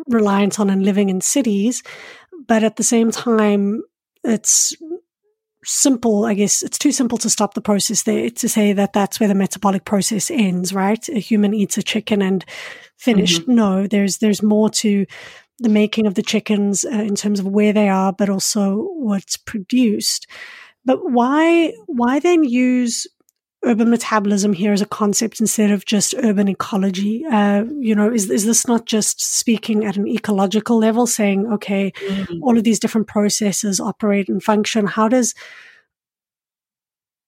[0.08, 1.84] reliant on and living in cities
[2.48, 3.84] but at the same time,
[4.24, 4.76] it's
[5.66, 6.26] simple.
[6.26, 9.30] I guess it's too simple to stop the process there to say that that's where
[9.30, 11.08] the metabolic process ends, right?
[11.10, 12.46] A human eats a chicken and
[12.98, 13.42] finished.
[13.42, 13.56] Mm-hmm.
[13.56, 15.06] No, there's, there's more to
[15.60, 19.38] the making of the chickens uh, in terms of where they are, but also what's
[19.38, 20.28] produced.
[20.86, 23.08] But why, why then use
[23.66, 27.26] urban metabolism here as a concept instead of just urban ecology?
[27.26, 31.92] Uh, you know, is, is this not just speaking at an ecological level, saying, okay,
[31.92, 32.44] mm-hmm.
[32.44, 34.88] all of these different processes operate and function?
[34.88, 35.34] How does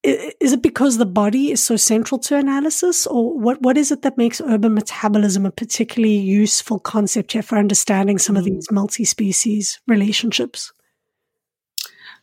[0.04, 4.04] is it because the body is so central to analysis or what, what is it
[4.04, 8.52] that makes urban metabolism a particularly useful concept here for understanding some of mm.
[8.52, 10.72] these multi-species relationships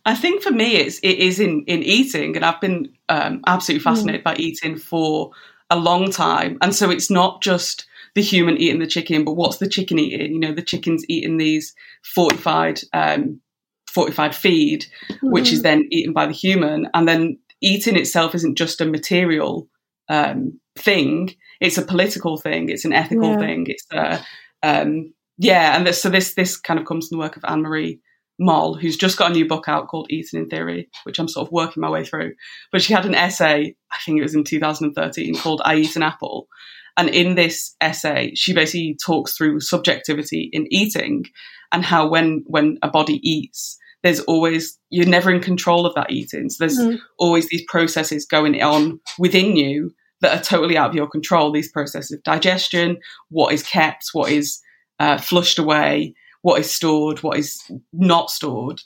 [0.06, 3.80] I think for me, it's it is in in eating, and I've been um, absolutely
[3.80, 3.94] mm.
[3.94, 4.24] fascinated mm.
[4.24, 5.30] by eating for
[5.70, 6.58] a long time.
[6.60, 10.32] And so it's not just the human eating the chicken, but what's the chicken eating?
[10.32, 11.74] You know, the chicken's eating these
[12.14, 13.40] fortified um,
[13.88, 15.18] fortified feed, mm.
[15.22, 15.64] which is mm.
[15.64, 19.68] then eaten by the human, and then eating itself isn't just a material
[20.10, 23.38] um, thing; it's a political thing, it's an ethical yeah.
[23.38, 24.20] thing, it's a
[24.62, 25.76] um, yeah.
[25.76, 28.00] And this, so this this kind of comes from the work of Annemarie
[28.38, 31.46] Mol, who's just got a new book out called Eating in Theory, which I'm sort
[31.46, 32.34] of working my way through.
[32.72, 36.02] But she had an essay, I think it was in 2013, called I Eat an
[36.02, 36.48] Apple.
[36.96, 41.24] And in this essay, she basically talks through subjectivity in eating
[41.72, 46.10] and how when, when a body eats, there's always, you're never in control of that
[46.10, 46.48] eating.
[46.50, 46.98] So there's mm.
[47.18, 51.50] always these processes going on within you that are totally out of your control.
[51.50, 54.60] These processes of digestion, what is kept, what is
[55.00, 56.14] uh, flushed away,
[56.44, 57.62] what is stored, what is
[57.94, 58.78] not stored.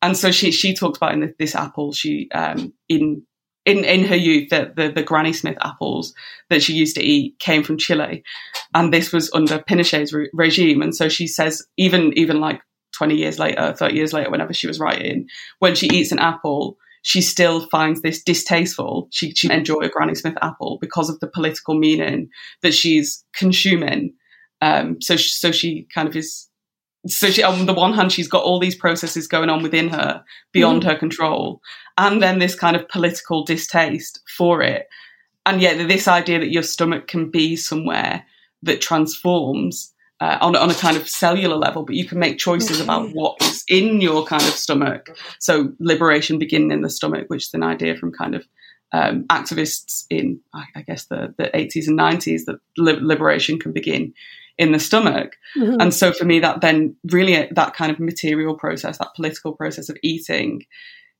[0.00, 3.26] And so she she talks about in this apple she um, in
[3.66, 6.14] in in her youth that the, the Granny Smith apples
[6.50, 8.22] that she used to eat came from Chile,
[8.74, 10.82] and this was under Pinochet's re- regime.
[10.82, 12.60] And so she says even even like
[12.96, 15.26] twenty years later, thirty years later, whenever she was writing,
[15.58, 19.08] when she eats an apple, she still finds this distasteful.
[19.10, 22.28] She she enjoy a Granny Smith apple because of the political meaning
[22.62, 24.14] that she's consuming.
[24.60, 26.49] Um, so so she kind of is
[27.06, 30.24] so she, on the one hand, she's got all these processes going on within her
[30.52, 30.86] beyond mm.
[30.86, 31.60] her control,
[31.96, 34.86] and then this kind of political distaste for it,
[35.46, 38.24] and yet this idea that your stomach can be somewhere
[38.62, 42.80] that transforms uh, on on a kind of cellular level, but you can make choices
[42.80, 45.16] about what's in your kind of stomach.
[45.38, 48.46] So liberation beginning in the stomach, which is an idea from kind of
[48.92, 54.14] um, activists in, I, guess, the, the 80s and 90s that li- liberation can begin
[54.60, 55.36] in the stomach.
[55.56, 55.80] Mm-hmm.
[55.80, 59.88] And so for me, that then really that kind of material process, that political process
[59.88, 60.64] of eating,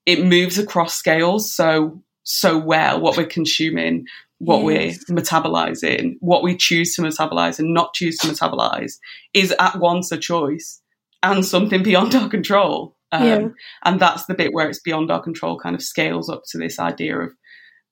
[0.05, 3.01] it moves across scales so so well.
[3.01, 4.05] What we're consuming,
[4.38, 5.03] what yes.
[5.09, 8.99] we're metabolizing, what we choose to metabolize and not choose to metabolize
[9.32, 10.82] is at once a choice
[11.22, 12.95] and something beyond our control.
[13.11, 13.49] Um, yeah.
[13.86, 16.78] And that's the bit where it's beyond our control, kind of scales up to this
[16.78, 17.32] idea of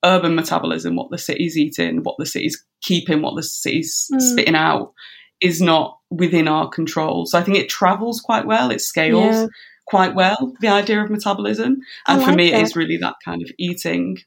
[0.04, 4.20] urban metabolism, what the city's eating, what the city's keeping, what the city's mm.
[4.20, 4.92] spitting out
[5.40, 7.26] is not within our control.
[7.26, 9.46] So I think it travels quite well, it scales yeah.
[9.86, 11.78] quite well, the idea of metabolism.
[12.06, 12.60] And like for me, that.
[12.60, 14.18] it is really that kind of eating.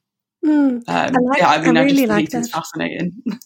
[0.45, 3.13] Mm, um, I like, yeah, I mean, I, I really like it's fascinating.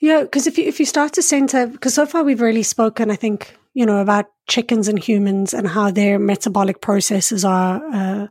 [0.00, 3.10] Yeah, because if you if you start to center, because so far we've really spoken,
[3.10, 8.26] I think you know about chickens and humans and how their metabolic processes are uh,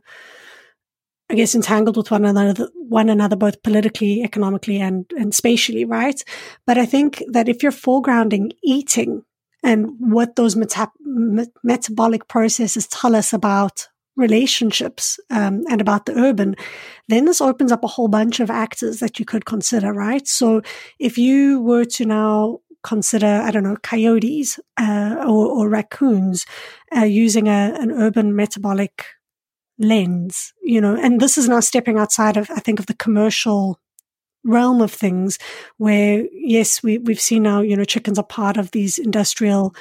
[1.28, 6.22] I guess entangled with one another, one another, both politically, economically, and and spatially, right?
[6.66, 9.22] But I think that if you're foregrounding eating
[9.64, 10.92] and what those meta-
[11.64, 16.54] metabolic processes tell us about relationships um, and about the urban,
[17.08, 20.26] then this opens up a whole bunch of actors that you could consider, right?
[20.26, 20.62] So
[20.98, 26.46] if you were to now consider, I don't know, coyotes uh, or, or, raccoons
[26.96, 29.04] uh, using a, an urban metabolic
[29.78, 33.78] lens, you know, and this is now stepping outside of, I think, of the commercial
[34.44, 35.38] realm of things
[35.76, 39.74] where, yes, we, we've seen now, you know, chickens are part of these industrial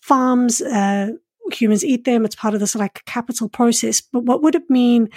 [0.00, 0.62] farms.
[0.62, 1.10] Uh,
[1.52, 2.24] humans eat them.
[2.24, 4.00] It's part of this like capital process.
[4.00, 5.08] But what would it mean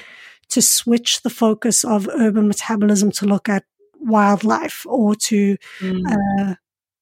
[0.50, 3.64] to switch the focus of urban metabolism to look at
[4.00, 6.04] wildlife or to, mm.
[6.10, 6.56] uh,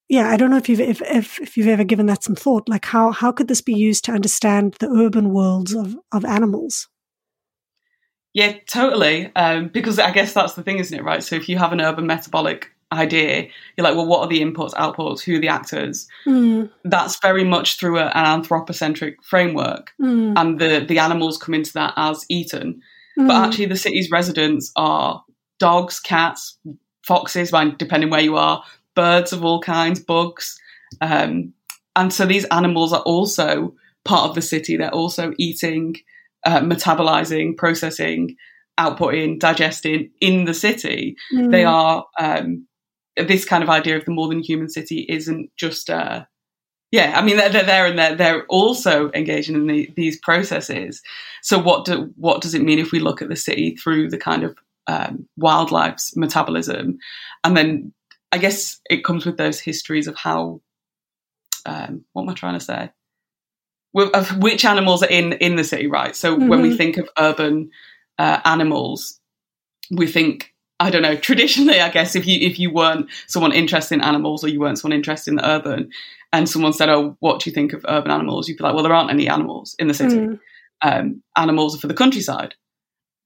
[0.10, 2.70] yeah, I don't know if you've if, if, if you've ever given that some thought.
[2.70, 6.88] Like how how could this be used to understand the urban worlds of of animals?
[8.34, 9.32] Yeah, totally.
[9.36, 11.04] Um, because I guess that's the thing, isn't it?
[11.04, 11.24] Right.
[11.24, 14.74] So if you have an urban metabolic idea, you're like, well, what are the inputs,
[14.74, 15.22] outputs?
[15.22, 16.08] Who are the actors?
[16.26, 16.72] Mm.
[16.84, 20.34] That's very much through a, an anthropocentric framework, mm.
[20.36, 22.82] and the the animals come into that as eaten.
[23.18, 23.28] Mm.
[23.28, 25.24] But actually, the city's residents are
[25.60, 26.58] dogs, cats,
[27.06, 28.64] foxes, depending where you are,
[28.96, 30.60] birds of all kinds, bugs,
[31.02, 31.54] um,
[31.96, 34.76] and so these animals are also part of the city.
[34.76, 35.98] They're also eating
[36.46, 38.36] uh, metabolizing, processing,
[38.80, 41.16] outputting, digesting in the city.
[41.34, 41.52] Mm.
[41.52, 42.68] They are um,
[43.18, 46.26] this kind of idea of the more than human city isn't just uh,
[46.91, 47.14] yeah.
[47.18, 51.02] I mean they're, they're there and they're they're also engaging in the, these processes.
[51.41, 54.18] So what do what does it mean if we look at the city through the
[54.18, 56.98] kind of um, wildlife's metabolism,
[57.44, 57.94] and then
[58.32, 60.62] I guess it comes with those histories of how
[61.66, 62.91] um, what am I trying to say?
[63.96, 66.16] Of which animals are in in the city, right?
[66.16, 66.48] So mm-hmm.
[66.48, 66.78] when we mm-hmm.
[66.78, 67.70] think of urban
[68.18, 69.20] uh, animals,
[69.91, 71.16] we think I don't know.
[71.30, 74.80] Traditionally, I guess if you if you weren't someone interested in animals or you weren't
[74.80, 75.91] someone interested in the urban,
[76.32, 78.84] and someone said, "Oh, what do you think of urban animals?" You'd be like, "Well,
[78.84, 80.16] there aren't any animals in the city.
[80.16, 80.39] Mm.
[80.82, 82.56] Um, animals are for the countryside."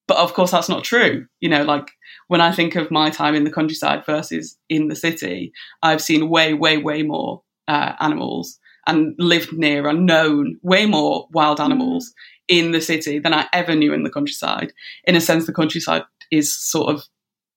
[0.08, 1.28] But of course, that's not true.
[1.42, 1.92] You know, like
[2.28, 5.52] when I think of my time in the countryside versus in the city,
[5.84, 8.58] I've seen way, way, way more uh, animals
[8.88, 12.14] and lived near and known way more wild animals
[12.48, 14.72] in the city than I ever knew in the countryside.
[15.04, 17.04] In a sense, the countryside is sort of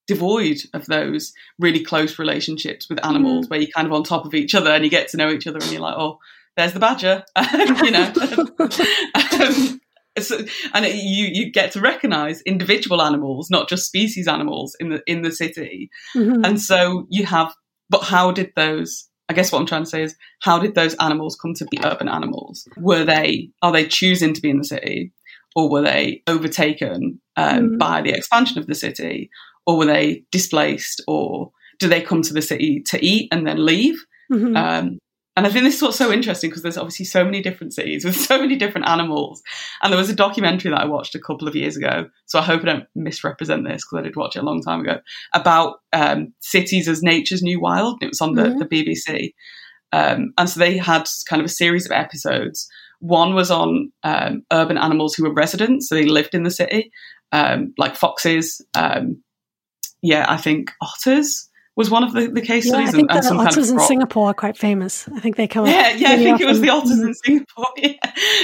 [0.06, 3.50] devoid of those really close relationships with animals mm.
[3.50, 5.46] where you're kind of on top of each other and you get to know each
[5.46, 6.18] other and you're like, oh,
[6.56, 7.24] there's the badger,
[7.84, 8.12] you know.
[9.40, 9.80] um,
[10.18, 10.38] so,
[10.74, 15.02] and it, you you get to recognise individual animals, not just species animals in the
[15.06, 16.44] in the city, mm-hmm.
[16.44, 17.54] and so you have.
[17.88, 20.96] But how did those I guess what I'm trying to say is how did those
[20.96, 22.66] animals come to be urban animals?
[22.76, 25.12] Were they are they choosing to be in the city,
[25.54, 27.78] or were they overtaken um, mm.
[27.78, 29.30] by the expansion of the city,
[29.66, 33.64] or were they displaced, or do they come to the city to eat and then
[33.64, 34.04] leave?
[34.32, 34.56] Mm-hmm.
[34.56, 34.98] Um,
[35.36, 38.04] and I think this is what's so interesting because there's obviously so many different cities
[38.04, 39.42] with so many different animals.
[39.82, 42.42] And there was a documentary that I watched a couple of years ago, so I
[42.42, 44.98] hope I don't misrepresent this because I did watch it a long time ago,
[45.32, 48.02] about um, cities as nature's new wild.
[48.02, 48.58] It was on the, mm-hmm.
[48.58, 49.34] the BBC.
[49.92, 52.68] Um, and so they had kind of a series of episodes.
[53.00, 56.92] One was on um, urban animals who were residents, so they lived in the city,
[57.32, 58.60] um, like foxes.
[58.74, 59.22] Um,
[60.02, 62.88] yeah, I think otters was one of the, the case yeah, studies.
[62.88, 65.08] I think and, and the kind of in Singapore are quite famous.
[65.14, 65.66] I think they come.
[65.66, 66.46] Yeah, yeah, I think often.
[66.46, 67.66] it was the otters in Singapore.
[67.76, 67.94] Yeah.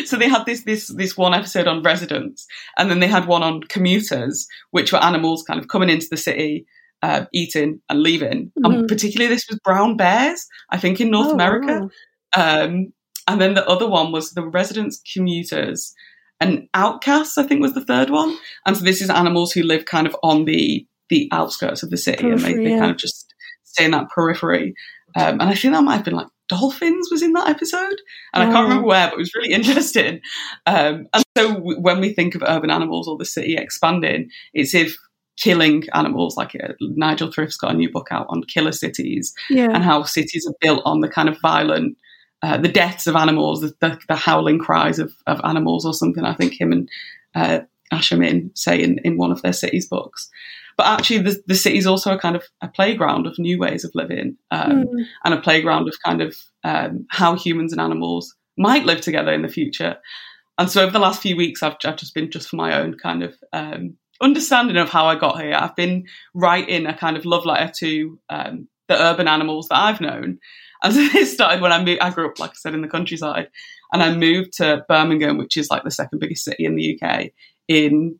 [0.04, 2.46] So they had this this this one episode on residents,
[2.78, 6.16] and then they had one on commuters, which were animals kind of coming into the
[6.16, 6.66] city.
[7.02, 8.64] Uh, eating and leaving, mm-hmm.
[8.64, 10.46] and particularly this was brown bears.
[10.70, 11.90] I think in North oh, America,
[12.34, 12.64] wow.
[12.64, 12.92] um,
[13.28, 15.94] and then the other one was the residents, commuters,
[16.40, 17.36] and outcasts.
[17.36, 18.36] I think was the third one.
[18.64, 21.96] And so this is animals who live kind of on the the outskirts of the
[21.96, 22.78] city, Periphery, and they, they yeah.
[22.78, 23.34] kind of just
[23.64, 24.74] stay in that periphery.
[25.14, 28.00] Um, and I think that might have been like dolphins was in that episode,
[28.34, 28.48] and oh.
[28.48, 28.88] I can't remember oh.
[28.88, 30.20] where, but it was really interesting.
[30.66, 34.74] Um, and so w- when we think of urban animals or the city expanding, it's
[34.74, 34.96] if
[35.36, 36.36] killing animals.
[36.36, 39.68] Like uh, Nigel Thrift's got a new book out on killer cities yeah.
[39.72, 41.96] and how cities are built on the kind of violent.
[42.42, 46.24] Uh, the deaths of animals, the, the, the howling cries of, of, animals, or something.
[46.24, 46.88] I think him and
[47.34, 50.28] uh, Ash Amin say in, in one of their cities books.
[50.76, 53.84] But actually, the, the city is also a kind of a playground of new ways
[53.84, 55.04] of living um, mm.
[55.24, 59.42] and a playground of kind of um, how humans and animals might live together in
[59.42, 59.96] the future.
[60.58, 62.96] And so over the last few weeks, I've, I've just been just for my own
[62.98, 65.54] kind of um, understanding of how I got here.
[65.54, 70.00] I've been writing a kind of love letter to um, the urban animals that I've
[70.00, 70.38] known.
[70.82, 72.88] And so this started when I moved, I grew up, like I said, in the
[72.88, 73.48] countryside
[73.92, 77.30] and I moved to Birmingham, which is like the second biggest city in the UK
[77.68, 78.18] in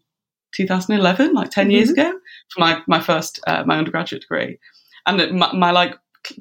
[0.56, 1.70] 2011, like 10 mm-hmm.
[1.70, 2.12] years ago,
[2.50, 4.58] for my my first uh, my undergraduate degree,
[5.06, 5.96] and my, my like.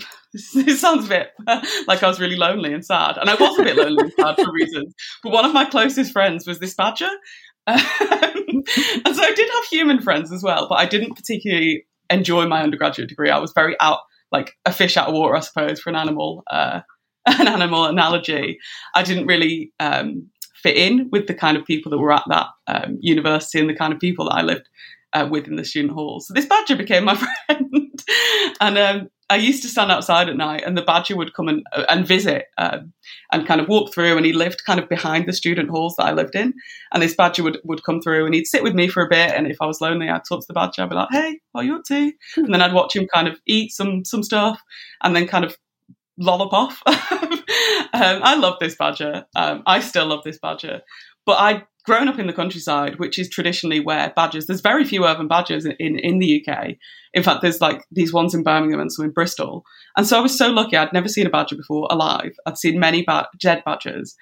[0.53, 1.29] It sounds a bit
[1.87, 4.35] like I was really lonely and sad, and I was a bit lonely and sad
[4.35, 4.93] for reasons.
[5.23, 7.09] But one of my closest friends was this badger,
[7.67, 7.77] um,
[8.47, 8.67] and
[9.15, 10.67] so I did have human friends as well.
[10.67, 13.29] But I didn't particularly enjoy my undergraduate degree.
[13.29, 13.99] I was very out,
[14.31, 16.81] like a fish out of water, I suppose, for an animal, uh,
[17.25, 18.59] an animal analogy.
[18.93, 20.29] I didn't really um,
[20.65, 23.75] fit in with the kind of people that were at that um, university and the
[23.75, 24.67] kind of people that I lived
[25.13, 26.19] uh, with in the student hall.
[26.19, 28.03] So this badger became my friend,
[28.59, 31.61] and um, I used to stand outside at night, and the badger would come and
[31.71, 32.93] uh, and visit um,
[33.31, 34.17] and kind of walk through.
[34.17, 36.55] And he lived kind of behind the student halls that I lived in.
[36.91, 39.33] And this badger would would come through, and he'd sit with me for a bit.
[39.35, 40.81] And if I was lonely, I'd talk to the badger.
[40.81, 43.27] I'd be like, "Hey, what are you up to?" And then I'd watch him kind
[43.27, 44.59] of eat some some stuff,
[45.03, 45.55] and then kind of
[46.17, 46.81] lollop off.
[47.93, 49.25] um, I love this badger.
[49.35, 50.81] Um, I still love this badger,
[51.25, 55.05] but I'd grown up in the countryside, which is traditionally where badgers, there's very few
[55.05, 56.75] urban badgers in, in, the UK.
[57.13, 59.63] In fact, there's like these ones in Birmingham and some in Bristol.
[59.95, 60.75] And so I was so lucky.
[60.75, 62.31] I'd never seen a badger before alive.
[62.45, 64.15] I'd seen many ba- dead badgers.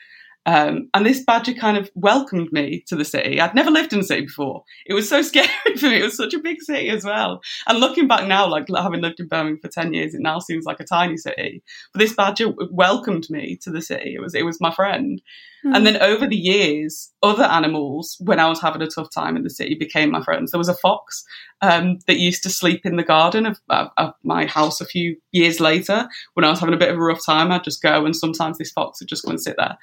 [0.45, 3.39] Um, and this badger kind of welcomed me to the city.
[3.39, 4.63] I'd never lived in a city before.
[4.85, 5.99] It was so scary for me.
[5.99, 7.41] It was such a big city as well.
[7.67, 10.65] And looking back now, like having lived in Birmingham for 10 years, it now seems
[10.65, 11.63] like a tiny city.
[11.93, 14.15] But this badger welcomed me to the city.
[14.15, 15.21] It was, it was my friend.
[15.65, 15.75] Mm.
[15.77, 19.43] And then over the years, other animals, when I was having a tough time in
[19.43, 20.51] the city, became my friends.
[20.51, 21.23] There was a fox
[21.61, 25.15] um, that used to sleep in the garden of, of, of, my house a few
[25.31, 26.09] years later.
[26.33, 28.57] When I was having a bit of a rough time, I'd just go, and sometimes
[28.57, 29.77] this fox would just go and sit there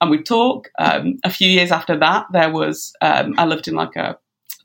[0.00, 0.70] and we'd talk.
[0.78, 4.18] Um, a few years after that, there was um, I lived in like a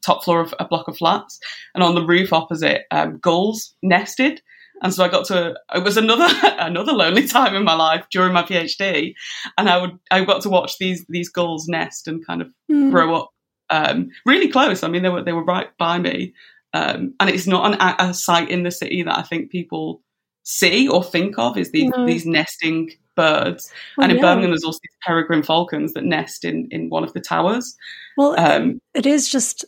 [0.05, 1.39] top floor of a block of flats,
[1.73, 4.41] and on the roof opposite, um, gulls nested.
[4.83, 6.27] And so I got to it was another
[6.59, 9.13] another lonely time in my life during my PhD,
[9.57, 12.91] and I would I got to watch these these gulls nest and kind of mm.
[12.91, 13.29] grow up
[13.69, 14.83] um, really close.
[14.83, 16.33] I mean, they were they were right by me,
[16.73, 20.01] um, and it's not an, a site in the city that I think people
[20.43, 22.05] see or think of is these no.
[22.05, 23.71] these nesting birds.
[23.97, 24.23] Well, and in yeah.
[24.23, 27.75] Birmingham, there's also these peregrine falcons that nest in, in one of the towers.
[28.17, 29.65] Well, um, it is just,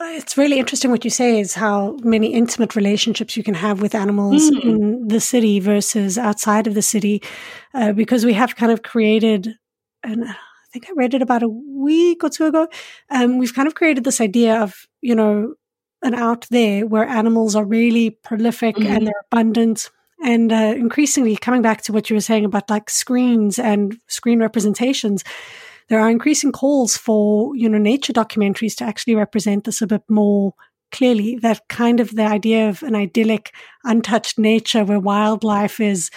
[0.00, 3.94] it's really interesting what you say is how many intimate relationships you can have with
[3.94, 4.62] animals mm.
[4.62, 7.22] in the city versus outside of the city,
[7.74, 9.54] uh, because we have kind of created,
[10.02, 10.34] and I
[10.72, 12.68] think I read it about a week or two ago,
[13.10, 15.54] um, we've kind of created this idea of, you know,
[16.02, 18.90] an out there where animals are really prolific mm-hmm.
[18.90, 19.90] and they're abundant
[20.22, 24.40] and uh, increasingly, coming back to what you were saying about like screens and screen
[24.40, 25.24] representations,
[25.88, 30.02] there are increasing calls for you know nature documentaries to actually represent this a bit
[30.08, 30.54] more
[30.92, 31.36] clearly.
[31.36, 33.54] That kind of the idea of an idyllic,
[33.84, 36.10] untouched nature where wildlife is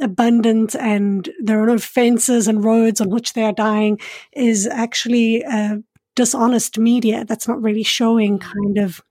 [0.00, 4.00] abundant and there are no fences and roads on which they are dying
[4.32, 5.76] is actually uh,
[6.16, 9.02] dishonest media that's not really showing kind of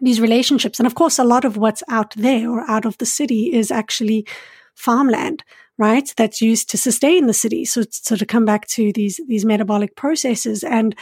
[0.00, 0.78] these relationships.
[0.78, 3.70] And of course, a lot of what's out there or out of the city is
[3.70, 4.26] actually
[4.74, 5.44] farmland,
[5.78, 6.12] right?
[6.16, 7.64] That's used to sustain the city.
[7.64, 10.94] So, so to come back to these, these metabolic processes and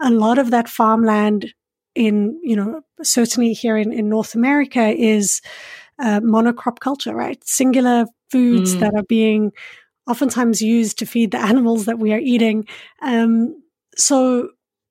[0.00, 1.52] a lot of that farmland
[1.94, 5.40] in, you know, certainly here in, in North America is
[5.98, 7.42] uh, monocrop culture, right?
[7.44, 8.80] Singular foods mm.
[8.80, 9.52] that are being
[10.06, 12.66] oftentimes used to feed the animals that we are eating.
[13.02, 13.62] Um,
[13.96, 14.50] so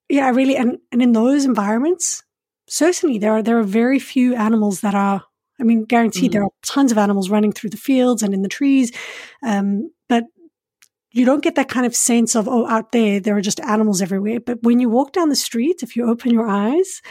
[0.09, 2.23] yeah, really, and, and in those environments,
[2.67, 5.23] certainly there are there are very few animals that are
[5.59, 6.33] I mean, guaranteed mm.
[6.33, 8.91] there are tons of animals running through the fields and in the trees,
[9.43, 10.25] um, but
[11.11, 14.01] you don't get that kind of sense of oh, out there there are just animals
[14.01, 14.39] everywhere.
[14.39, 17.01] But when you walk down the street, if you open your eyes,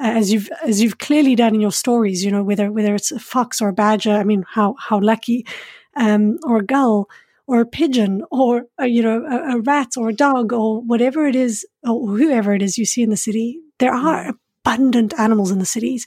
[0.00, 3.12] uh, as you've as you've clearly done in your stories, you know whether whether it's
[3.12, 5.46] a fox or a badger, I mean, how how lucky,
[5.96, 7.08] um, or a gull
[7.46, 11.26] or a pigeon or a, you know a, a, rat or a dog or whatever
[11.26, 15.12] it is or whoever it is you see in the city, there are mm abundant
[15.18, 16.06] animals in the cities.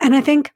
[0.00, 0.52] And I think,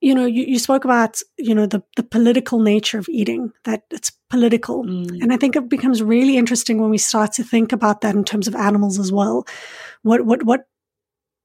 [0.00, 3.84] you know, you, you spoke about, you know, the, the political nature of eating, that
[3.90, 4.84] it's political.
[4.84, 5.22] Mm.
[5.22, 8.24] And I think it becomes really interesting when we start to think about that in
[8.24, 9.46] terms of animals as well.
[10.02, 10.66] What, what, what,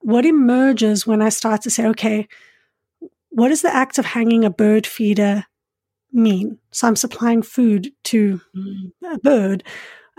[0.00, 2.28] what emerges when I start to say, okay,
[3.30, 5.44] what does the act of hanging a bird feeder
[6.12, 6.58] mean?
[6.72, 8.92] So I'm supplying food to mm.
[9.10, 9.64] a bird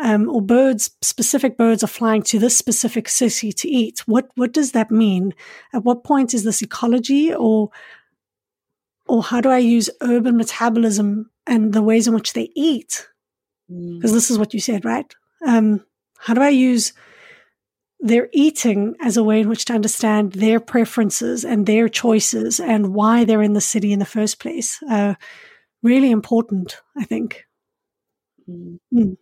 [0.01, 3.99] um, or birds, specific birds are flying to this specific city to eat.
[4.07, 5.33] What what does that mean?
[5.73, 7.69] At what point is this ecology, or
[9.07, 13.07] or how do I use urban metabolism and the ways in which they eat?
[13.67, 14.13] Because mm.
[14.13, 15.13] this is what you said, right?
[15.45, 15.85] Um,
[16.17, 16.93] how do I use
[17.99, 22.93] their eating as a way in which to understand their preferences and their choices and
[22.93, 24.81] why they're in the city in the first place?
[24.89, 25.15] Uh,
[25.83, 27.45] really important, I think.
[28.49, 28.79] Mm.
[28.93, 29.17] Mm.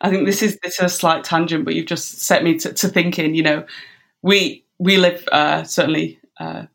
[0.00, 2.72] I think this is this is a slight tangent, but you've just set me to,
[2.72, 3.34] to thinking.
[3.34, 3.66] You know,
[4.22, 6.66] we we live uh, certainly uh,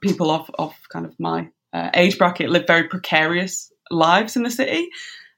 [0.00, 4.50] people of of kind of my uh, age bracket live very precarious lives in the
[4.50, 4.88] city.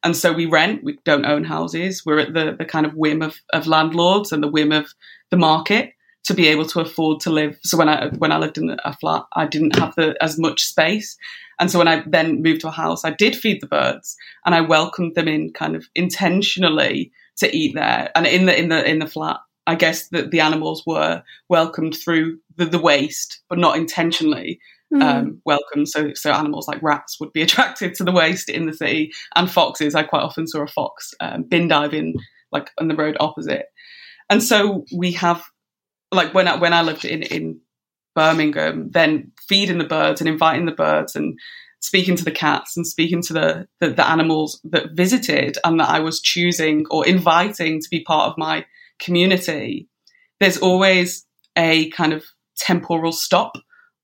[0.02, 2.04] And so we rent, we don't own houses.
[2.06, 4.86] We're at the, the kind of whim of, of landlords and the whim of
[5.30, 5.94] the market
[6.24, 7.58] to be able to afford to live.
[7.62, 10.64] So when I when I lived in a flat, I didn't have the, as much
[10.64, 11.16] space,
[11.58, 14.54] and so when I then moved to a house, I did feed the birds and
[14.54, 18.10] I welcomed them in kind of intentionally to eat there.
[18.14, 21.96] And in the in the in the flat, I guess that the animals were welcomed
[21.96, 24.60] through the, the waste, but not intentionally
[24.92, 25.02] mm.
[25.02, 25.86] um, welcome.
[25.86, 29.50] So, so animals like rats would be attracted to the waste in the city, and
[29.50, 29.94] foxes.
[29.94, 32.14] I quite often saw a fox um, bin diving
[32.52, 33.66] like on the road opposite.
[34.30, 35.44] And so we have,
[36.12, 37.60] like when I when I lived in in
[38.14, 41.38] Birmingham, then feeding the birds and inviting the birds and
[41.86, 45.88] speaking to the cats and speaking to the, the, the animals that visited and that
[45.88, 48.64] I was choosing or inviting to be part of my
[48.98, 49.88] community.
[50.40, 51.24] There's always
[51.56, 52.24] a kind of
[52.56, 53.56] temporal stop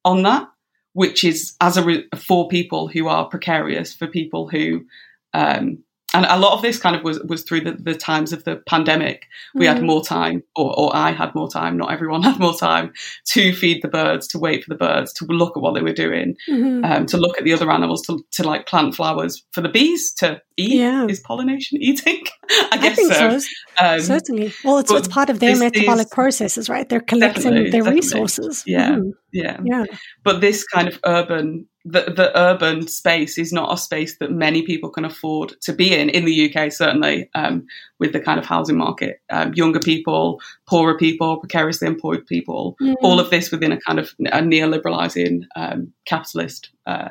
[0.04, 0.48] on that
[0.92, 4.84] which is as a re- for people who are precarious, for people who
[5.32, 5.82] um,
[6.14, 8.56] and a lot of this kind of was was through the, the times of the
[8.66, 9.26] pandemic.
[9.54, 9.72] We mm.
[9.72, 11.76] had more time, or, or I had more time.
[11.76, 12.92] Not everyone had more time
[13.28, 15.92] to feed the birds, to wait for the birds, to look at what they were
[15.92, 16.84] doing, mm-hmm.
[16.84, 20.12] um, to look at the other animals, to, to like plant flowers for the bees
[20.14, 20.78] to eat.
[20.78, 21.06] Yeah.
[21.06, 22.24] Is pollination eating?
[22.70, 23.38] I guess I so.
[23.38, 23.46] so.
[23.78, 24.52] Um, Certainly.
[24.64, 26.88] Well, it's, it's part of their metabolic is, processes, right?
[26.88, 27.94] They're collecting their definitely.
[27.94, 28.64] resources.
[28.66, 29.10] Yeah, mm-hmm.
[29.32, 29.84] yeah, yeah.
[30.24, 34.62] But this kind of urban the, the urban space is not a space that many
[34.62, 37.66] people can afford to be in in the UK, certainly um,
[37.98, 39.20] with the kind of housing market.
[39.30, 42.94] Um, younger people, poorer people, precariously employed people, mm.
[43.02, 47.08] all of this within a kind of a neoliberalizing um, capitalist uh,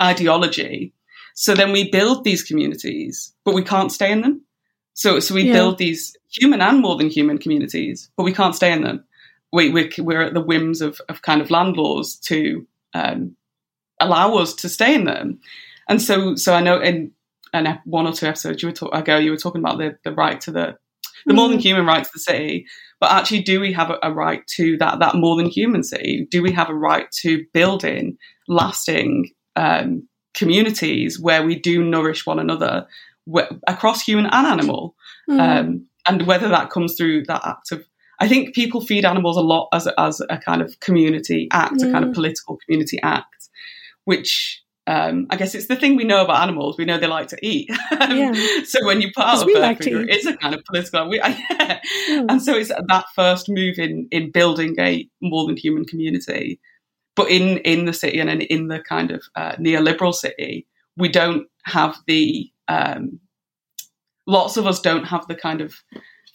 [0.00, 0.92] ideology.
[1.34, 4.42] So then we build these communities, but we can't stay in them.
[4.94, 5.52] So, so we yeah.
[5.52, 9.04] build these human and more than human communities, but we can't stay in them.
[9.52, 13.36] We, we're, we're at the whims of, of kind of landlords to um,
[14.00, 15.40] allow us to stay in them.
[15.88, 17.12] And so, so I know in
[17.52, 20.12] an one or two episodes you were talk- ago, you were talking about the, the
[20.12, 20.76] right to the
[21.26, 21.62] the more than mm.
[21.62, 22.66] human right to the city.
[22.98, 26.26] But actually, do we have a, a, right to that that more than human city?
[26.30, 28.16] Do we have a right to building
[28.48, 32.86] lasting um, communities where we do nourish one another
[33.32, 34.94] wh- across human and animal?
[35.28, 35.40] Mm.
[35.40, 37.84] Um, and whether that comes through that act of
[38.20, 41.80] I think people feed animals a lot as a, as a kind of community act,
[41.80, 43.48] a kind of political community act
[44.10, 46.76] which um, I guess it's the thing we know about animals.
[46.76, 47.70] We know they like to eat.
[47.92, 48.32] Yeah.
[48.64, 51.08] so when you put out a like it's a kind of political.
[51.08, 51.80] We, yeah.
[52.08, 52.26] Mm.
[52.28, 56.58] And so it's that first move in in building a more than human community.
[57.14, 61.46] But in in the city and in the kind of uh, neoliberal city, we don't
[61.66, 63.20] have the um,
[64.26, 65.72] lots of us don't have the kind of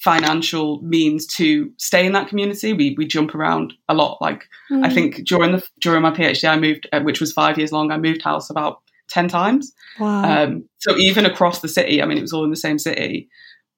[0.05, 2.73] financial means to stay in that community.
[2.73, 4.21] We we jump around a lot.
[4.21, 4.85] Like mm.
[4.85, 7.91] I think during the during my PhD, I moved, uh, which was five years long.
[7.91, 9.73] I moved house about ten times.
[9.99, 10.43] Wow.
[10.43, 13.29] Um, so even across the city, I mean, it was all in the same city,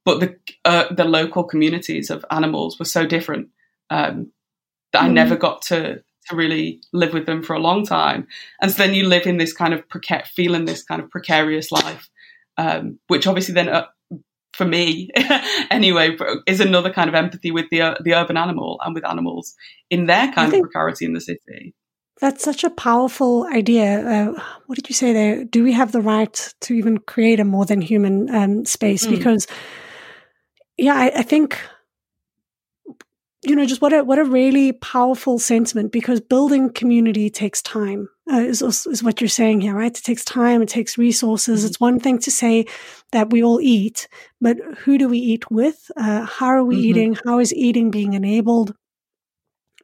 [0.03, 3.47] but the uh, the local communities of animals were so different
[3.89, 4.31] um,
[4.91, 5.05] that mm.
[5.05, 8.27] I never got to to really live with them for a long time.
[8.61, 11.71] And so then you live in this kind of preca- feeling this kind of precarious
[11.71, 12.09] life,
[12.57, 13.85] um, which obviously then uh,
[14.57, 15.09] for me
[15.71, 19.53] anyway is another kind of empathy with the uh, the urban animal and with animals
[19.89, 21.73] in their kind of precarity in the city
[22.19, 26.01] that's such a powerful idea uh, what did you say there do we have the
[26.01, 29.11] right to even create a more than human um, space mm.
[29.11, 29.47] because
[30.77, 31.59] yeah I, I think
[33.47, 38.09] you know, just what a what a really powerful sentiment because building community takes time.
[38.31, 39.97] Uh, is is what you're saying here, right?
[39.97, 40.61] It takes time.
[40.61, 41.59] It takes resources.
[41.59, 41.67] Mm-hmm.
[41.67, 42.65] It's one thing to say
[43.11, 44.07] that we all eat,
[44.41, 45.89] but who do we eat with?
[45.95, 46.85] Uh, how are we mm-hmm.
[46.85, 47.17] eating?
[47.25, 48.75] How is eating being enabled?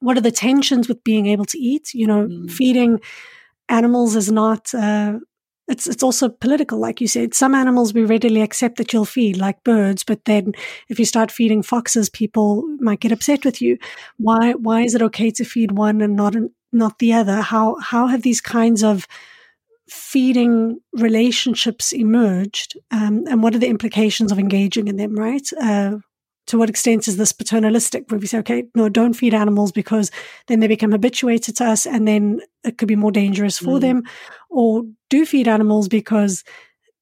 [0.01, 1.93] What are the tensions with being able to eat?
[1.93, 2.47] You know, mm-hmm.
[2.47, 2.99] feeding
[3.69, 5.19] animals is not uh,
[5.67, 7.33] it's it's also political, like you said.
[7.33, 10.53] Some animals we readily accept that you'll feed, like birds, but then
[10.89, 13.77] if you start feeding foxes, people might get upset with you.
[14.17, 16.35] Why why is it okay to feed one and not
[16.73, 17.41] not the other?
[17.41, 19.07] How how have these kinds of
[19.89, 25.15] feeding relationships emerged, um, and what are the implications of engaging in them?
[25.15, 25.47] Right.
[25.61, 25.97] Uh,
[26.47, 30.11] to what extent is this paternalistic where we say okay no don't feed animals because
[30.47, 33.81] then they become habituated to us and then it could be more dangerous for mm.
[33.81, 34.03] them
[34.49, 36.43] or do feed animals because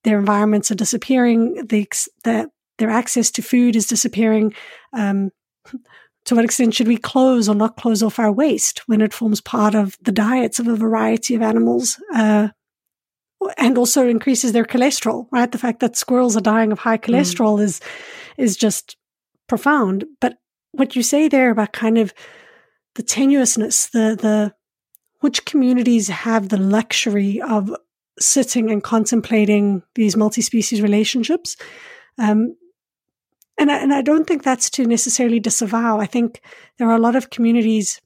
[0.03, 1.87] their environments are disappearing the,
[2.23, 4.53] the their access to food is disappearing
[4.93, 5.29] um,
[6.25, 9.41] to what extent should we close or not close off our waste when it forms
[9.41, 12.49] part of the diets of a variety of animals uh,
[13.57, 17.03] and also increases their cholesterol right the fact that squirrels are dying of high mm.
[17.03, 17.63] cholesterol mm.
[17.63, 17.81] is
[18.37, 18.97] is just
[19.51, 20.05] profound.
[20.21, 20.37] But
[20.71, 22.13] what you say there about kind of
[22.95, 24.53] the tenuousness, the the
[25.19, 27.75] which communities have the luxury of
[28.17, 31.57] sitting and contemplating these multi-species relationships.
[32.17, 32.55] Um,
[33.57, 35.99] and I, and I don't think that's to necessarily disavow.
[35.99, 36.41] I think
[36.77, 38.01] there are a lot of communities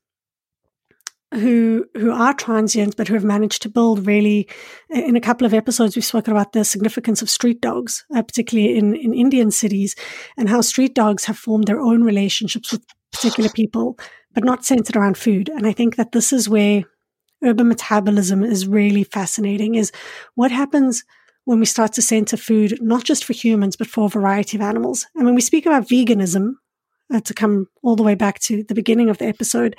[1.34, 4.48] who who are transient but who have managed to build really
[4.90, 8.78] in a couple of episodes we've spoken about the significance of street dogs uh, particularly
[8.78, 9.96] in in indian cities
[10.38, 13.98] and how street dogs have formed their own relationships with particular people
[14.34, 16.84] but not centered around food and i think that this is where
[17.44, 19.92] urban metabolism is really fascinating is
[20.36, 21.04] what happens
[21.46, 24.62] when we start to center food not just for humans but for a variety of
[24.62, 26.54] animals and when we speak about veganism
[27.14, 29.76] uh, to come all the way back to the beginning of the episode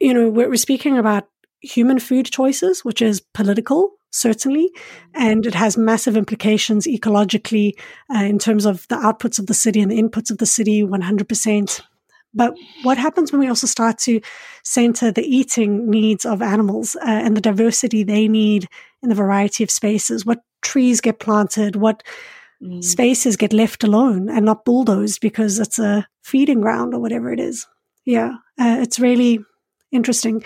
[0.00, 1.28] you know, we're, we're speaking about
[1.62, 4.70] human food choices, which is political, certainly,
[5.14, 7.72] and it has massive implications ecologically
[8.14, 10.82] uh, in terms of the outputs of the city and the inputs of the city,
[10.82, 11.80] 100%.
[12.36, 14.20] But what happens when we also start to
[14.64, 18.68] center the eating needs of animals uh, and the diversity they need
[19.02, 20.26] in the variety of spaces?
[20.26, 21.76] What trees get planted?
[21.76, 22.02] What
[22.62, 22.82] mm.
[22.82, 27.40] spaces get left alone and not bulldozed because it's a feeding ground or whatever it
[27.40, 27.66] is?
[28.04, 29.38] Yeah, uh, it's really
[29.92, 30.42] interesting.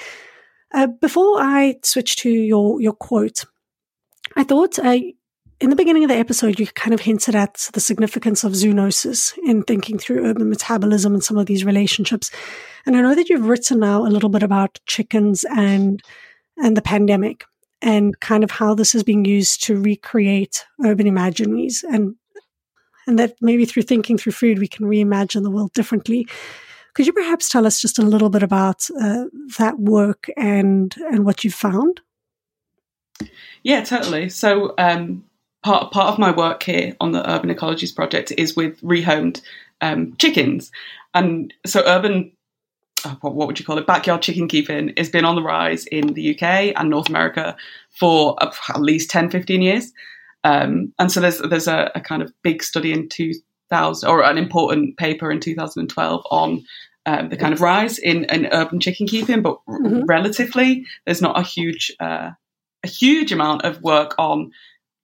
[0.72, 3.44] Uh, before I switch to your your quote,
[4.36, 4.98] I thought uh,
[5.60, 9.36] in the beginning of the episode you kind of hinted at the significance of zoonosis
[9.44, 12.30] in thinking through urban metabolism and some of these relationships.
[12.86, 16.02] And I know that you've written now a little bit about chickens and
[16.56, 17.44] and the pandemic
[17.80, 22.14] and kind of how this is being used to recreate urban imaginaries and
[23.06, 26.28] and that maybe through thinking through food we can reimagine the world differently.
[26.94, 29.24] Could you perhaps tell us just a little bit about uh,
[29.58, 32.00] that work and and what you found?
[33.62, 34.28] Yeah, totally.
[34.28, 35.24] So um,
[35.62, 39.40] part part of my work here on the Urban Ecologies project is with rehomed
[39.80, 40.70] um, chickens,
[41.14, 42.32] and so urban.
[43.04, 43.86] Uh, what, what would you call it?
[43.86, 47.56] Backyard chicken keeping has been on the rise in the UK and North America
[47.90, 49.92] for at least 10, 15 years.
[50.44, 54.38] Um, and so there's there's a, a, kind of big study in 2000 or an
[54.38, 56.64] important paper in 2012 on
[57.06, 60.04] um, the kind of rise in, in urban chicken keeping, but mm-hmm.
[60.06, 62.30] relatively, there's not a huge uh,
[62.84, 64.52] a huge amount of work on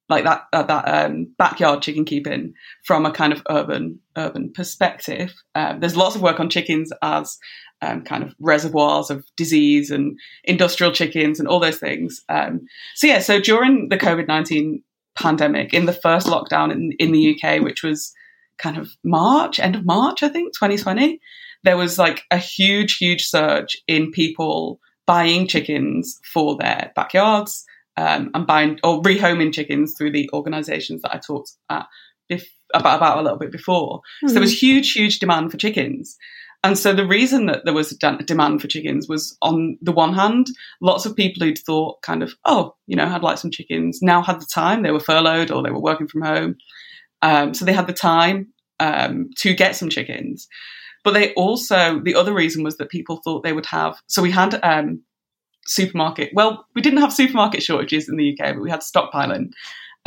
[0.08, 5.32] like that uh, that um, backyard chicken keeping from a kind of urban urban perspective.
[5.54, 7.38] Um, there's lots of work on chickens as
[7.84, 12.22] um, kind of reservoirs of disease and industrial chickens and all those things.
[12.28, 12.62] Um,
[12.94, 14.82] so yeah, so during the COVID nineteen
[15.16, 18.12] pandemic, in the first lockdown in, in the UK, which was
[18.58, 21.20] kind of March, end of March, I think, 2020
[21.64, 27.64] there was like a huge, huge surge in people buying chickens for their backyards
[27.96, 31.86] um, and buying or rehoming chickens through the organisations that I talked at
[32.30, 33.98] bef- about, about a little bit before.
[33.98, 34.28] Mm-hmm.
[34.28, 36.16] So there was huge, huge demand for chickens.
[36.64, 39.92] And so the reason that there was a de- demand for chickens was on the
[39.92, 40.46] one hand,
[40.80, 44.22] lots of people who'd thought kind of, oh, you know, I'd like some chickens now
[44.22, 44.82] had the time.
[44.82, 46.56] They were furloughed or they were working from home.
[47.20, 48.48] Um, so they had the time
[48.80, 50.48] um, to get some chickens.
[51.04, 54.30] But they also, the other reason was that people thought they would have, so we
[54.30, 55.02] had um,
[55.66, 59.52] supermarket, well, we didn't have supermarket shortages in the UK, but we had stockpiling.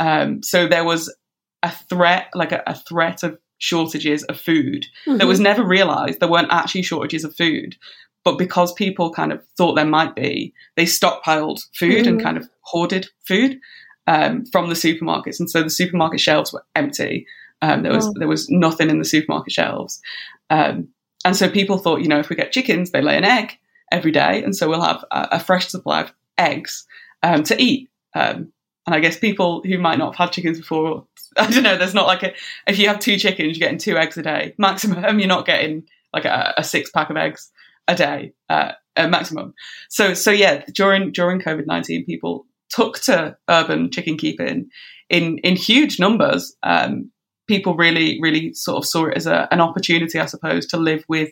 [0.00, 1.14] Um, so there was
[1.62, 5.18] a threat, like a, a threat of shortages of food mm-hmm.
[5.18, 6.20] that was never realized.
[6.20, 7.76] There weren't actually shortages of food.
[8.24, 12.08] But because people kind of thought there might be, they stockpiled food mm-hmm.
[12.08, 13.58] and kind of hoarded food
[14.06, 15.38] um, from the supermarkets.
[15.38, 17.26] And so the supermarket shelves were empty.
[17.62, 18.14] Um, there was oh.
[18.16, 20.00] there was nothing in the supermarket shelves,
[20.48, 20.88] um,
[21.24, 23.58] and so people thought, you know, if we get chickens, they lay an egg
[23.90, 26.86] every day, and so we'll have a, a fresh supply of eggs
[27.22, 27.90] um, to eat.
[28.14, 28.52] Um,
[28.88, 31.04] and I guess people who might not have had chickens before,
[31.36, 32.32] I don't know, there's not like a,
[32.66, 35.18] if you have two chickens, you're getting two eggs a day maximum.
[35.18, 35.84] You're not getting
[36.14, 37.50] like a, a six pack of eggs
[37.86, 39.52] a day uh, maximum.
[39.90, 44.70] So, so yeah, during during COVID nineteen, people took to urban chicken keeping
[45.10, 46.56] in in huge numbers.
[46.62, 47.10] Um,
[47.46, 51.04] people really, really sort of saw it as a, an opportunity, I suppose, to live
[51.08, 51.30] with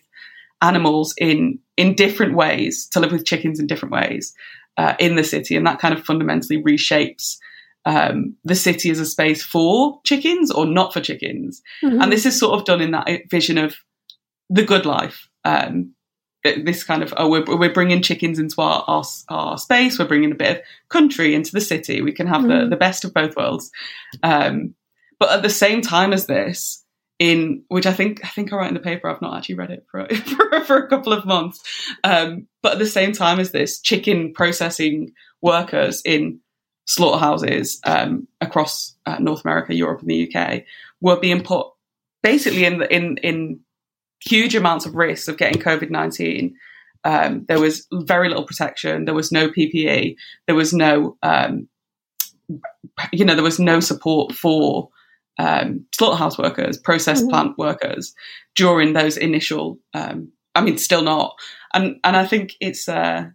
[0.61, 4.35] animals in in different ways, to live with chickens in different ways
[4.77, 7.39] uh, in the city, and that kind of fundamentally reshapes
[7.87, 11.63] um, the city as a space for chickens or not for chickens.
[11.83, 12.03] Mm-hmm.
[12.03, 13.77] And this is sort of done in that vision of
[14.51, 15.29] the good life.
[15.45, 15.93] Um,
[16.45, 20.31] this kind of oh we're, we're bringing chickens into our, our, our space we're bringing
[20.31, 22.61] a bit of country into the city we can have mm.
[22.61, 23.73] the, the best of both worlds
[24.23, 24.73] um,
[25.19, 26.85] but at the same time as this,
[27.19, 29.71] in which I think I think I write in the paper, I've not actually read
[29.71, 31.61] it for for, for a couple of months.
[32.05, 36.41] Um, but at the same time as this, chicken processing workers in
[36.87, 40.65] slaughterhouses um, across uh, North America, Europe, and the UK
[41.01, 41.67] were being put
[42.23, 43.61] basically in the, in in
[44.25, 46.57] huge amounts of risk of getting COVID nineteen
[47.07, 49.05] um, there was very little protection.
[49.05, 50.17] There was no PPE.
[50.47, 51.69] There was no, um,
[53.13, 54.89] you know, there was no support for
[55.39, 57.31] um, slaughterhouse workers, process mm-hmm.
[57.31, 58.13] plant workers
[58.57, 59.79] during those initial.
[59.95, 61.39] Um, I mean, still not.
[61.75, 63.27] And and I think it's uh,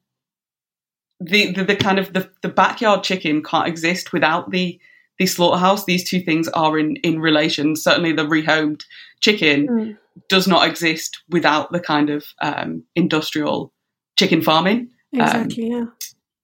[1.21, 4.79] the, the, the kind of the, the backyard chicken can't exist without the
[5.19, 5.85] the slaughterhouse.
[5.85, 7.75] These two things are in in relation.
[7.75, 8.81] Certainly, the rehomed
[9.19, 9.97] chicken mm.
[10.29, 13.71] does not exist without the kind of um, industrial
[14.17, 14.89] chicken farming.
[15.13, 15.71] Exactly.
[15.71, 15.85] Um, yeah.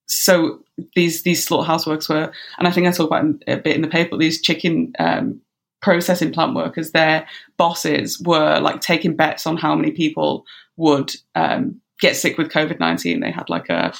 [0.06, 0.62] So
[0.94, 3.88] these these slaughterhouse works were, and I think I talk about a bit in the
[3.88, 4.16] paper.
[4.16, 5.40] These chicken um,
[5.82, 7.26] processing plant workers, their
[7.56, 10.44] bosses were like taking bets on how many people
[10.76, 13.20] would um, get sick with COVID nineteen.
[13.20, 13.92] They had like a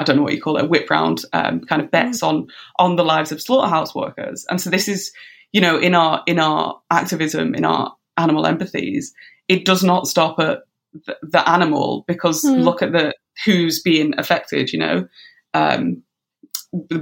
[0.00, 2.48] I don't know what you call it, a whip round um, kind of bets on
[2.78, 4.46] on the lives of slaughterhouse workers.
[4.48, 5.12] And so this is,
[5.52, 9.08] you know, in our in our activism, in our animal empathies,
[9.46, 10.60] it does not stop at
[11.06, 12.62] the, the animal because mm.
[12.62, 14.72] look at the who's being affected.
[14.72, 15.08] You know,
[15.52, 16.02] um,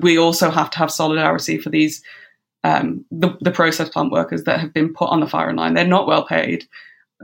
[0.01, 2.03] we also have to have solidarity for these
[2.65, 5.75] um, the, the process plant workers that have been put on the firing line.
[5.75, 6.67] They're not well paid.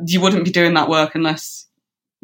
[0.06, 1.66] You wouldn't be doing that work unless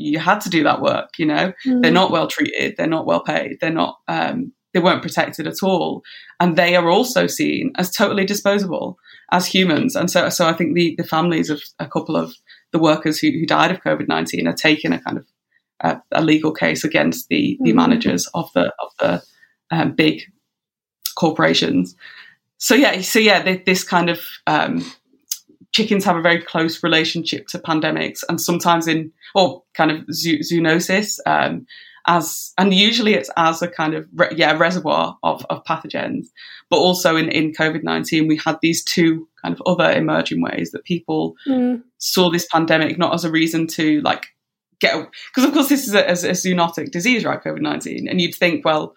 [0.01, 1.11] you had to do that work.
[1.18, 1.82] You know, mm.
[1.82, 5.62] they're not well treated, they're not well paid, they're not, um, they weren't protected at
[5.62, 6.03] all,
[6.38, 8.98] and they are also seen as totally disposable
[9.32, 9.96] as humans.
[9.96, 12.34] And so, so I think the the families of a couple of
[12.72, 15.26] the workers who, who died of COVID nineteen are taking a kind of
[15.82, 17.76] uh, a legal case against the the mm.
[17.76, 19.22] managers of the of the
[19.70, 20.22] um, big
[21.16, 21.96] corporations.
[22.59, 24.84] So yeah, so yeah, this kind of um,
[25.73, 31.18] chickens have a very close relationship to pandemics and sometimes in or kind of zoonosis
[31.27, 31.66] um,
[32.07, 36.27] as and usually it's as a kind of re- yeah reservoir of, of pathogens
[36.71, 40.85] but also in, in covid-19 we had these two kind of other emerging ways that
[40.85, 41.81] people mm.
[41.99, 44.29] saw this pandemic not as a reason to like
[44.81, 44.95] get
[45.29, 48.64] because of course this is a, a, a zoonotic disease right covid-19 and you'd think
[48.64, 48.95] well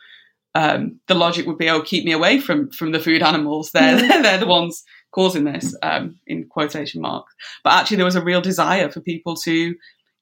[0.56, 3.72] um, the logic would be, oh, keep me away from from the food animals.
[3.72, 4.84] They're they're the ones
[5.14, 7.34] causing this um, in quotation marks.
[7.64, 9.76] But actually, there was a real desire for people to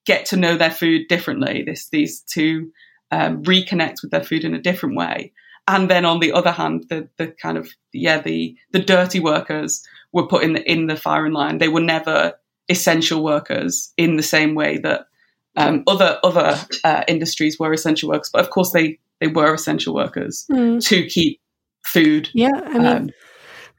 [0.05, 1.63] get to know their food differently.
[1.65, 2.71] This these to
[3.11, 5.33] um, reconnect with their food in a different way.
[5.67, 9.83] And then on the other hand, the the kind of yeah the the dirty workers
[10.11, 11.57] were put in the in the firing line.
[11.57, 12.33] They were never
[12.69, 15.07] essential workers in the same way that
[15.55, 18.29] um, other other uh, industries were essential workers.
[18.31, 20.83] But of course, they they were essential workers mm.
[20.87, 21.39] to keep
[21.83, 22.29] food.
[22.33, 23.09] Yeah, I mean, um,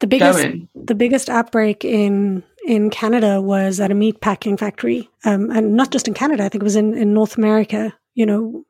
[0.03, 0.67] the biggest going.
[0.75, 5.91] the biggest outbreak in in Canada was at a meat packing factory, um, and not
[5.91, 6.43] just in Canada.
[6.43, 7.93] I think it was in in North America.
[8.13, 8.65] You know,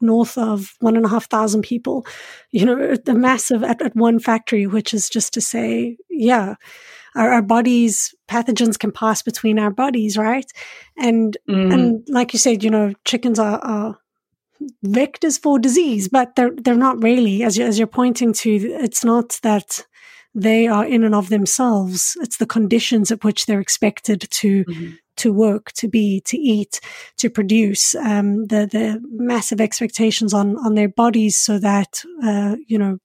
[0.00, 2.06] north of one and a half thousand people.
[2.52, 6.54] You know, the massive at, at one factory, which is just to say, yeah.
[7.14, 10.50] Our, our, bodies pathogens can pass between our bodies right
[10.96, 11.70] and mm.
[11.70, 13.98] and like you said you know chickens are, are
[14.82, 17.42] vectors for disease, but they're they're not really.
[17.42, 19.84] As you, as you're pointing to, it's not that
[20.34, 22.16] they are in and of themselves.
[22.20, 24.90] It's the conditions at which they're expected to mm-hmm.
[25.18, 26.80] to work, to be, to eat,
[27.18, 27.94] to produce.
[27.94, 32.98] Um, the the massive expectations on on their bodies, so that uh, you know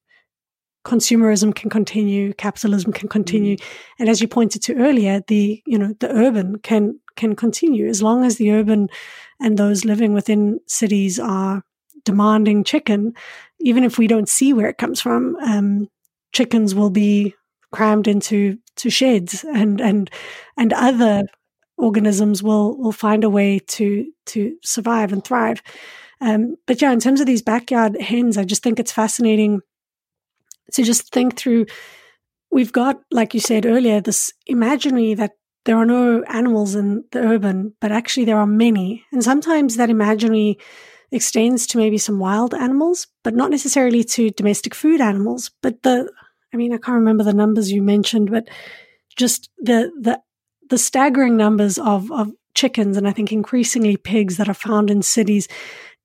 [0.86, 3.94] consumerism can continue, capitalism can continue, mm-hmm.
[4.00, 8.02] and as you pointed to earlier, the you know the urban can can continue as
[8.02, 8.88] long as the urban
[9.42, 11.64] and those living within cities are
[12.06, 13.14] demanding chicken,
[13.60, 15.36] even if we don't see where it comes from.
[15.44, 15.90] Um,
[16.34, 17.34] chickens will be
[17.72, 20.10] crammed into to sheds, and and
[20.58, 21.24] and other
[21.78, 25.62] organisms will will find a way to to survive and thrive.
[26.20, 29.62] Um, but yeah, in terms of these backyard hens, I just think it's fascinating
[30.74, 31.66] to just think through.
[32.50, 35.34] We've got, like you said earlier, this imaginary that
[35.66, 39.04] there are no animals in the urban, but actually there are many.
[39.12, 40.58] And sometimes that imaginary
[41.12, 45.52] extends to maybe some wild animals, but not necessarily to domestic food animals.
[45.62, 46.12] But the,
[46.54, 48.50] I mean, I can't remember the numbers you mentioned, but
[49.16, 50.22] just the, the,
[50.70, 55.02] the staggering numbers of, of chickens and I think increasingly pigs that are found in
[55.02, 55.48] cities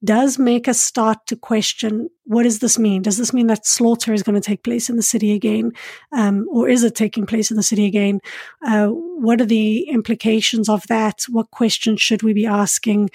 [0.04, 3.02] does make us start to question what does this mean?
[3.02, 5.72] Does this mean that slaughter is going to take place in the city again?
[6.12, 8.20] Um, or is it taking place in the city again?
[8.66, 11.22] Uh, what are the implications of that?
[11.28, 13.10] What questions should we be asking?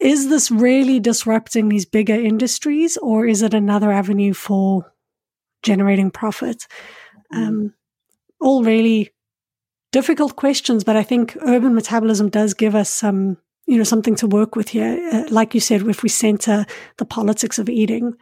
[0.00, 4.92] Is this really disrupting these bigger industries or is it another avenue for
[5.62, 6.66] generating profit?
[7.32, 7.48] Mm.
[7.48, 7.74] Um,
[8.40, 9.10] all really
[9.90, 13.38] difficult questions, but I think urban metabolism does give us some
[13.68, 14.98] you know, something to work with here.
[15.12, 16.64] Uh, like you said, if we center
[16.96, 18.14] the politics of eating.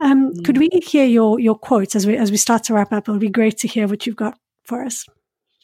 [0.00, 0.60] Um, Could mm.
[0.60, 3.08] we hear your your quotes as we as we start to wrap up?
[3.08, 5.04] It would be great to hear what you've got for us.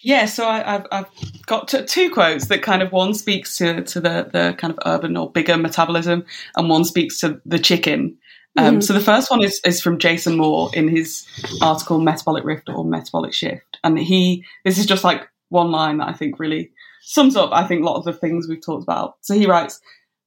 [0.04, 1.06] Yeah, so I, have I've
[1.46, 5.16] got two quotes that kind of one speaks to, to the, the kind of urban
[5.16, 6.26] or bigger metabolism,
[6.56, 8.18] and one speaks to the chicken.
[8.58, 8.80] Um, mm-hmm.
[8.82, 11.26] So the first one is, is from Jason Moore in his
[11.62, 13.78] article Metabolic Rift or Metabolic Shift.
[13.82, 17.66] And he, this is just like one line that I think really sums up, I
[17.66, 19.16] think, a lot of the things we've talked about.
[19.22, 19.80] So he writes,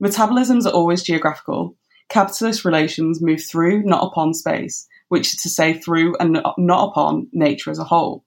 [0.03, 1.75] Metabolisms are always geographical.
[2.09, 7.27] Capitalist relations move through, not upon space, which is to say through and not upon
[7.31, 8.23] nature as a whole.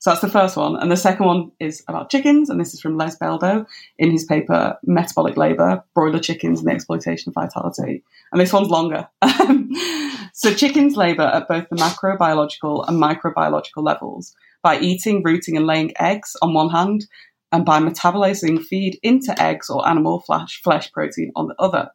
[0.00, 0.76] So that's the first one.
[0.76, 3.66] And the second one is about chickens, and this is from Les Beldo
[3.98, 8.02] in his paper Metabolic Labour, Broiler Chickens and the Exploitation of Vitality.
[8.32, 9.06] And this one's longer.
[10.32, 15.92] so chickens labour at both the macrobiological and microbiological levels by eating, rooting, and laying
[16.00, 17.06] eggs on one hand,
[17.52, 21.90] and by metabolizing feed into eggs or animal flesh, flesh protein on the other.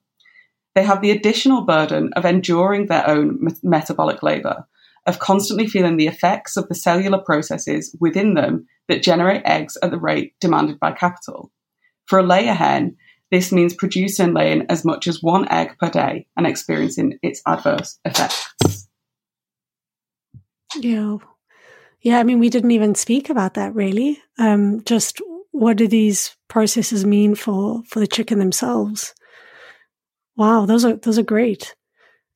[0.75, 4.67] They have the additional burden of enduring their own metabolic labour,
[5.05, 9.91] of constantly feeling the effects of the cellular processes within them that generate eggs at
[9.91, 11.51] the rate demanded by capital.
[12.05, 12.97] For a layer hen,
[13.31, 17.41] this means producing and laying as much as one egg per day and experiencing its
[17.45, 18.87] adverse effects.
[20.75, 21.17] Yeah.
[22.01, 24.21] Yeah, I mean, we didn't even speak about that really.
[24.37, 29.15] Um, just what do these processes mean for, for the chicken themselves?
[30.35, 31.75] Wow, those are those are great.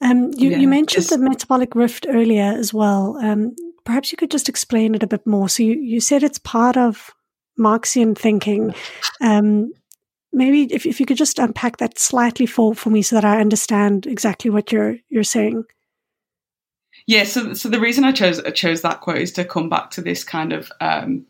[0.02, 3.18] Um, you, yeah, you mentioned the metabolic rift earlier as well.
[3.22, 5.50] Um, perhaps you could just explain it a bit more.
[5.50, 7.12] So you, you said it's part of
[7.58, 8.74] Marxian thinking.
[9.20, 9.74] Um,
[10.32, 13.42] maybe if, if you could just unpack that slightly for, for me so that I
[13.42, 15.64] understand exactly what you're you're saying.
[17.08, 19.92] Yeah, so so the reason I chose I chose that quote is to come back
[19.92, 21.26] to this kind of um,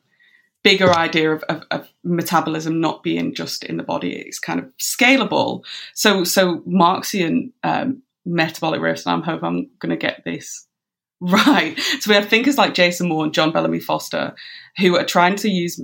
[0.63, 4.65] bigger idea of, of, of, metabolism not being just in the body; it's kind of
[4.77, 5.63] scalable.
[5.93, 10.67] So so Marxian um, metabolic rift, and I hope I'm going to get this
[11.21, 11.77] right.
[11.99, 14.33] So we have thinkers like Jason Moore and John Bellamy Foster
[14.77, 15.81] who are trying to use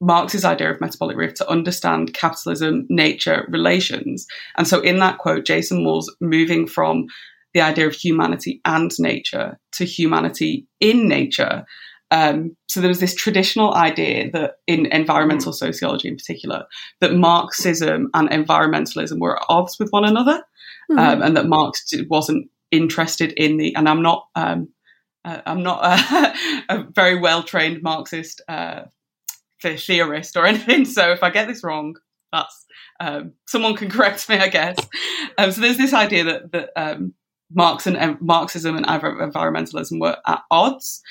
[0.00, 4.26] Marx's idea of metabolic rift to understand capitalism, nature, relations.
[4.56, 7.06] And so in that quote, Jason Moore's moving from
[7.54, 11.64] the idea of humanity and nature to humanity in nature.
[12.10, 16.64] Um, so there was this traditional idea that in environmental sociology in particular,
[17.00, 20.42] that Marxism and environmentalism were at odds with one another
[20.92, 20.98] mm-hmm.
[20.98, 23.74] um, and that Marx wasn't interested in the.
[23.74, 24.28] And I'm not.
[24.34, 24.68] Um,
[25.24, 26.34] uh, I'm not a,
[26.68, 28.82] a very well trained Marxist uh,
[29.60, 30.84] theorist or anything.
[30.84, 31.96] So if I get this wrong,
[32.32, 32.66] that's
[33.00, 34.76] um, someone can correct me, I guess.
[35.38, 37.14] Um, so there's this idea that that um,
[37.52, 41.02] Marx and Marxism and environmentalism were at odds.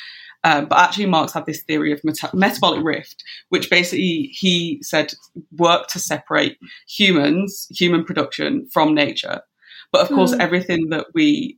[0.43, 5.13] Um, but actually, Marx had this theory of meta- metabolic rift, which basically he said
[5.51, 6.57] worked to separate
[6.87, 9.41] humans, human production from nature.
[9.91, 10.15] But of mm.
[10.15, 11.57] course, everything that we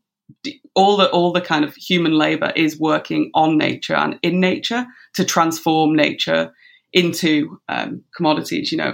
[0.76, 4.86] all the all the kind of human labor is working on nature and in nature
[5.16, 6.52] to transform nature
[6.92, 8.72] into um, commodities.
[8.72, 8.94] You know,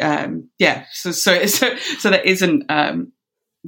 [0.00, 0.84] um, yeah.
[0.92, 2.64] So so so so there isn't.
[2.68, 3.12] Um,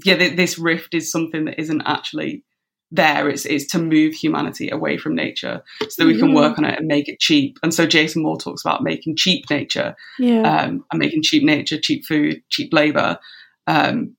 [0.05, 2.45] yeah, th- this rift is something that isn't actually
[2.91, 3.29] there.
[3.29, 6.79] It's it's to move humanity away from nature so that we can work on it
[6.79, 7.59] and make it cheap.
[7.63, 11.79] And so Jason Moore talks about making cheap nature, yeah, um, and making cheap nature,
[11.81, 13.19] cheap food, cheap labor.
[13.67, 14.17] Um,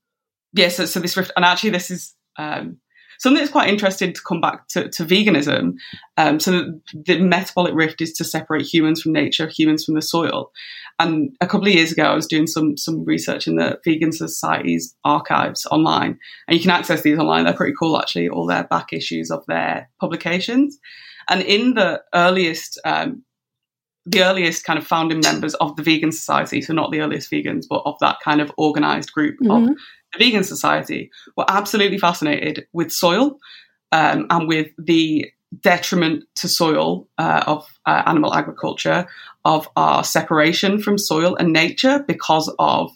[0.54, 2.78] yeah, so, so this rift, and actually this is um,
[3.20, 5.74] something that's quite interesting to come back to, to veganism.
[6.18, 10.52] Um, so the, metabolic rift is to separate humans from nature, humans from the soil.
[10.98, 14.12] And a couple of years ago, I was doing some some research in the Vegan
[14.12, 17.46] Society's archives online, and you can access these online.
[17.46, 20.78] They're pretty cool, actually, all their back issues of their publications.
[21.30, 23.24] And in the earliest um,
[24.06, 27.66] the earliest kind of founding members of the Vegan Society, so not the earliest vegans,
[27.70, 29.70] but of that kind of organized group mm-hmm.
[29.70, 29.78] of
[30.14, 33.40] the Vegan Society were absolutely fascinated with soil
[33.92, 35.32] um, and with the
[35.62, 39.08] detriment to soil uh, of uh, animal agriculture,
[39.46, 42.92] of our separation from soil and nature because of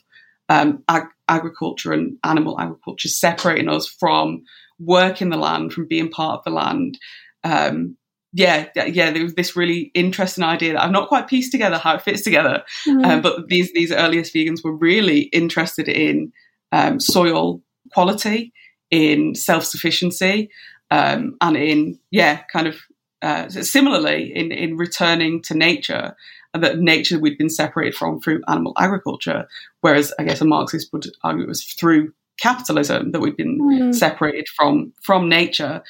[0.49, 4.43] um, ag- agriculture and animal agriculture separating us from
[4.79, 6.99] working the land, from being part of the land.
[7.43, 7.97] Um,
[8.33, 11.95] yeah, yeah, there was this really interesting idea that I've not quite pieced together how
[11.95, 12.63] it fits together.
[12.87, 13.05] Mm-hmm.
[13.05, 16.33] Um, but these these earliest vegans were really interested in
[16.73, 17.61] um, soil
[17.93, 18.51] quality,
[18.91, 20.49] in self sufficiency,
[20.91, 22.75] um, and in yeah, kind of
[23.21, 26.15] uh, similarly in in returning to nature.
[26.55, 29.47] That nature we'd been separated from through animal agriculture,
[29.81, 33.95] whereas I guess a Marxist would argue it was through capitalism that we've been mm.
[33.95, 35.81] separated from from nature.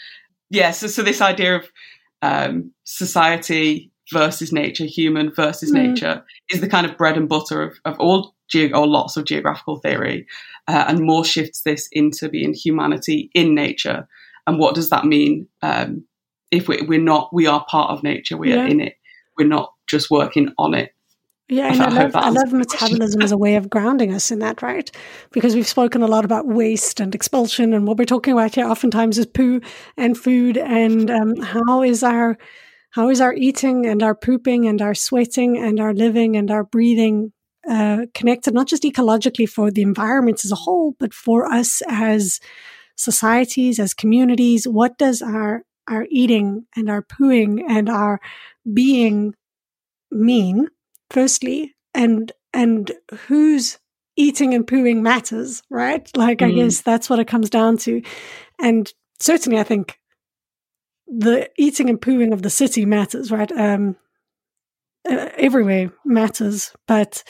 [0.49, 1.65] Yeah, so, so this idea of
[2.21, 5.87] um, society versus nature, human versus mm.
[5.87, 9.25] nature, is the kind of bread and butter of, of all ge- or lots of
[9.25, 10.27] geographical theory,
[10.67, 14.07] uh, and Moore shifts this into being humanity in nature.
[14.47, 15.47] And what does that mean?
[15.61, 16.05] Um,
[16.51, 18.37] if we, are not, we are part of nature.
[18.37, 18.61] We yeah.
[18.61, 18.95] are in it.
[19.37, 20.93] We're not just working on it.
[21.49, 24.39] Yeah, and I, I love, I love metabolism as a way of grounding us in
[24.39, 24.89] that, right?
[25.31, 28.65] Because we've spoken a lot about waste and expulsion, and what we're talking about here
[28.65, 29.59] oftentimes is poo
[29.97, 32.37] and food, and um, how is our
[32.91, 36.63] how is our eating and our pooping and our sweating and our living and our
[36.63, 37.33] breathing
[37.69, 42.39] uh, connected, not just ecologically for the environment as a whole, but for us as
[42.95, 44.67] societies, as communities?
[44.67, 48.19] What does our our eating and our pooing and our
[48.71, 49.33] being
[50.11, 50.67] mean?
[51.09, 52.91] Firstly, and and
[53.27, 53.79] who's
[54.15, 56.09] eating and pooing matters, right?
[56.15, 56.47] Like mm.
[56.47, 58.01] I guess that's what it comes down to.
[58.59, 59.99] And certainly, I think
[61.07, 63.51] the eating and pooing of the city matters, right?
[63.51, 63.95] Um,
[65.05, 67.23] everywhere matters, but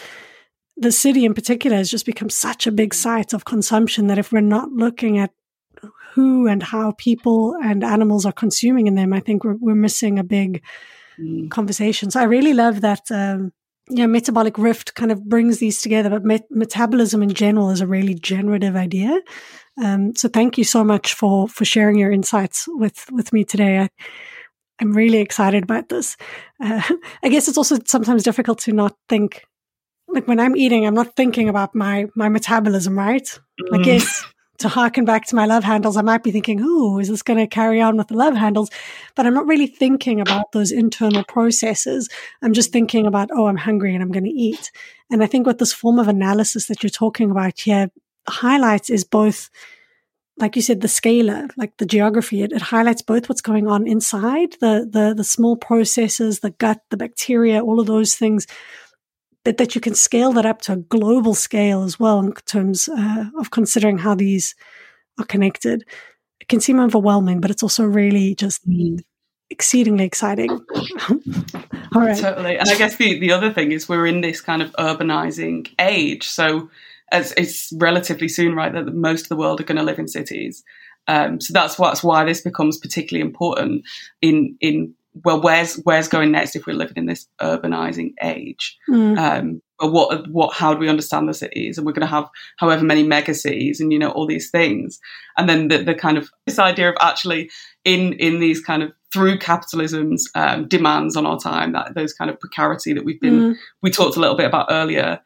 [0.78, 4.32] the city in particular has just become such a big site of consumption that if
[4.32, 5.32] we're not looking at
[6.14, 10.20] who and how people and animals are consuming in them, I think we're, we're missing
[10.20, 10.64] a big
[11.20, 11.50] mm.
[11.50, 12.12] conversation.
[12.12, 13.02] So I really love that.
[13.12, 13.52] Um,
[13.90, 17.88] yeah, metabolic rift kind of brings these together, but met- metabolism in general is a
[17.88, 19.20] really generative idea.
[19.84, 23.80] Um, so thank you so much for for sharing your insights with with me today.
[23.80, 23.90] I,
[24.80, 26.18] I'm really excited about this.
[26.62, 26.82] Uh,
[27.24, 29.46] I guess it's also sometimes difficult to not think
[30.08, 33.40] like when I'm eating, I'm not thinking about my my metabolism, right?
[33.62, 33.80] Mm.
[33.80, 34.26] I guess
[34.60, 37.40] to harken back to my love handles, I might be thinking, oh, is this going
[37.40, 38.70] to carry on with the love handles?
[39.16, 42.08] But I'm not really thinking about those internal processes.
[42.42, 44.72] I'm just thinking about, oh, I'm hungry and I'm going to eat.
[45.10, 47.90] And I think what this form of analysis that you're talking about here
[48.28, 49.50] highlights is both,
[50.38, 52.42] like you said, the scalar, like the geography.
[52.42, 56.80] It, it highlights both what's going on inside the, the, the small processes, the gut,
[56.90, 58.48] the bacteria, all of those things
[59.44, 62.88] but that you can scale that up to a global scale as well in terms
[62.88, 64.56] uh, of considering how these
[65.20, 65.84] are connected.
[66.40, 69.00] It can seem overwhelming, but it's also really just mm.
[69.50, 70.50] exceedingly exciting.
[71.96, 72.18] All right.
[72.18, 72.58] Totally.
[72.58, 76.28] And I guess the, the other thing is we're in this kind of urbanizing age.
[76.28, 76.70] So
[77.14, 80.08] as it's relatively soon, right, that most of the world are going to live in
[80.08, 80.64] cities.
[81.08, 83.84] Um, so that's what's why this becomes particularly important
[84.22, 88.78] in in well, where's where's going next if we're living in this urbanizing age?
[88.90, 89.18] Mm.
[89.18, 91.78] Um, but what what how do we understand the cities?
[91.78, 95.00] And we're going to have however many mega cities, and you know all these things,
[95.38, 97.52] and then the, the kind of this idea of actually
[97.86, 102.32] in in these kind of through capitalism's um, demands on our time, that those kind
[102.32, 103.56] of precarity that we've been mm.
[103.84, 105.20] we talked a little bit about earlier,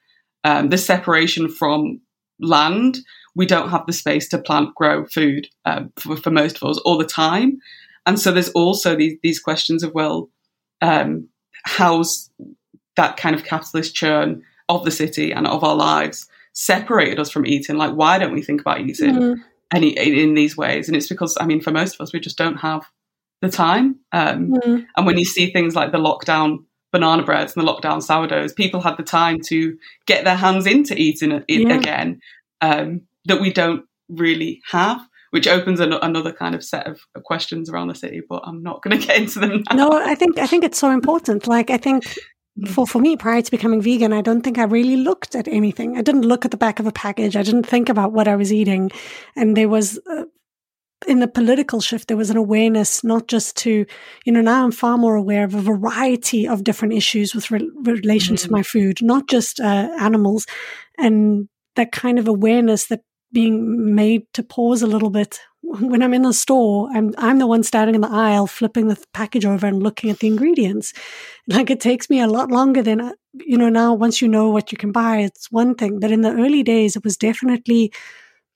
[0.48, 2.00] um, the separation from
[2.40, 3.00] land.
[3.36, 6.78] We don't have the space to plant, grow food um, for, for most of us
[6.80, 7.60] all the time.
[8.06, 10.30] And so there's also these, these questions of, well,
[10.82, 11.28] um,
[11.66, 12.32] how's
[12.96, 17.46] that kind of capitalist churn of the city and of our lives separated us from
[17.46, 17.78] eating?
[17.78, 19.36] Like, why don't we think about eating mm.
[19.74, 20.88] any in these ways?
[20.88, 22.86] And it's because, I mean, for most of us, we just don't have
[23.42, 24.00] the time.
[24.14, 24.86] Um, mm.
[24.96, 26.64] And when you see things like the lockdown
[26.98, 31.00] banana breads and the lockdown sourdoughs, people had the time to get their hands into
[31.00, 31.76] eating it yeah.
[31.76, 32.20] again
[32.62, 35.02] um, that we don't really have
[35.32, 38.22] which opens an- another kind of set of questions around the city.
[38.28, 39.64] But I'm not going to get into them.
[39.70, 39.90] Now.
[39.90, 41.48] No, I think I think it's so important.
[41.48, 42.06] Like I think
[42.68, 45.98] for for me, prior to becoming vegan, I don't think I really looked at anything.
[45.98, 47.36] I didn't look at the back of a package.
[47.36, 48.92] I didn't think about what I was eating,
[49.36, 50.00] and there was.
[50.10, 50.24] Uh,
[51.06, 53.86] in the political shift, there was an awareness not just to,
[54.26, 57.70] you know, now I'm far more aware of a variety of different issues with re-
[57.84, 58.42] relation mm.
[58.42, 60.48] to my food, not just uh, animals,
[60.98, 63.02] and that kind of awareness that
[63.32, 66.90] being made to pause a little bit when I'm in the store.
[66.94, 70.20] I'm I'm the one standing in the aisle, flipping the package over and looking at
[70.20, 70.94] the ingredients.
[71.48, 73.70] Like it takes me a lot longer than uh, you know.
[73.70, 76.00] Now, once you know what you can buy, it's one thing.
[76.00, 77.92] But in the early days, it was definitely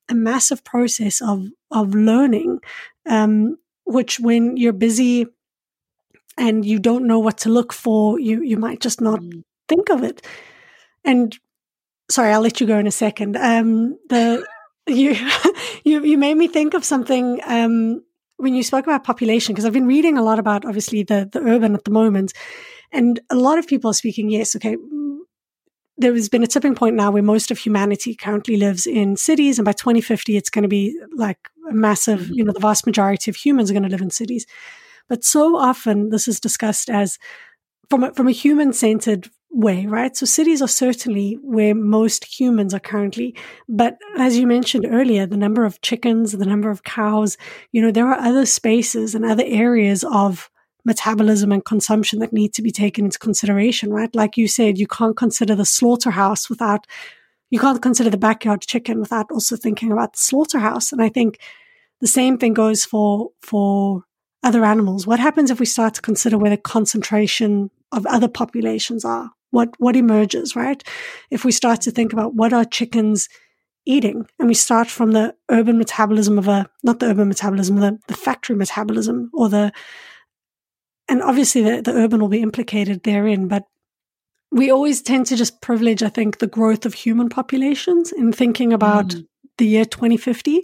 [0.09, 2.59] a massive process of of learning,
[3.07, 5.27] um, which when you're busy
[6.37, 9.43] and you don't know what to look for, you you might just not mm.
[9.67, 10.25] think of it.
[11.03, 11.37] And
[12.09, 13.37] sorry, I'll let you go in a second.
[13.37, 14.45] Um, the
[14.87, 15.15] you
[15.83, 18.03] you you made me think of something um,
[18.37, 21.41] when you spoke about population because I've been reading a lot about obviously the the
[21.41, 22.33] urban at the moment,
[22.91, 24.29] and a lot of people are speaking.
[24.29, 24.77] Yes, okay.
[25.97, 29.59] There has been a tipping point now where most of humanity currently lives in cities,
[29.59, 31.37] and by 2050, it's going to be like
[31.69, 32.21] a massive.
[32.21, 32.33] Mm-hmm.
[32.33, 34.45] You know, the vast majority of humans are going to live in cities.
[35.07, 37.19] But so often, this is discussed as
[37.89, 40.15] from a, from a human centered way, right?
[40.15, 43.35] So cities are certainly where most humans are currently.
[43.67, 47.37] But as you mentioned earlier, the number of chickens, the number of cows,
[47.73, 50.49] you know, there are other spaces and other areas of
[50.85, 54.15] metabolism and consumption that need to be taken into consideration, right?
[54.15, 56.87] Like you said, you can't consider the slaughterhouse without,
[57.51, 60.91] you can't consider the backyard chicken without also thinking about the slaughterhouse.
[60.91, 61.39] And I think
[61.99, 64.05] the same thing goes for, for
[64.43, 65.05] other animals?
[65.05, 69.31] What happens if we start to consider where the concentration of other populations are?
[69.51, 70.81] What, what emerges, right?
[71.29, 73.27] If we start to think about what are chickens
[73.85, 77.99] eating and we start from the urban metabolism of a, not the urban metabolism, the,
[78.07, 79.71] the factory metabolism or the,
[81.09, 83.65] and obviously the, the urban will be implicated therein, but
[84.51, 88.73] we always tend to just privilege, I think, the growth of human populations in thinking
[88.73, 89.25] about mm.
[89.57, 90.63] the year 2050.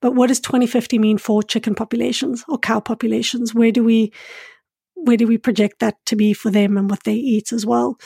[0.00, 3.54] But what does 2050 mean for chicken populations or cow populations?
[3.54, 4.12] Where do we
[4.94, 7.98] where do we project that to be for them and what they eat as well?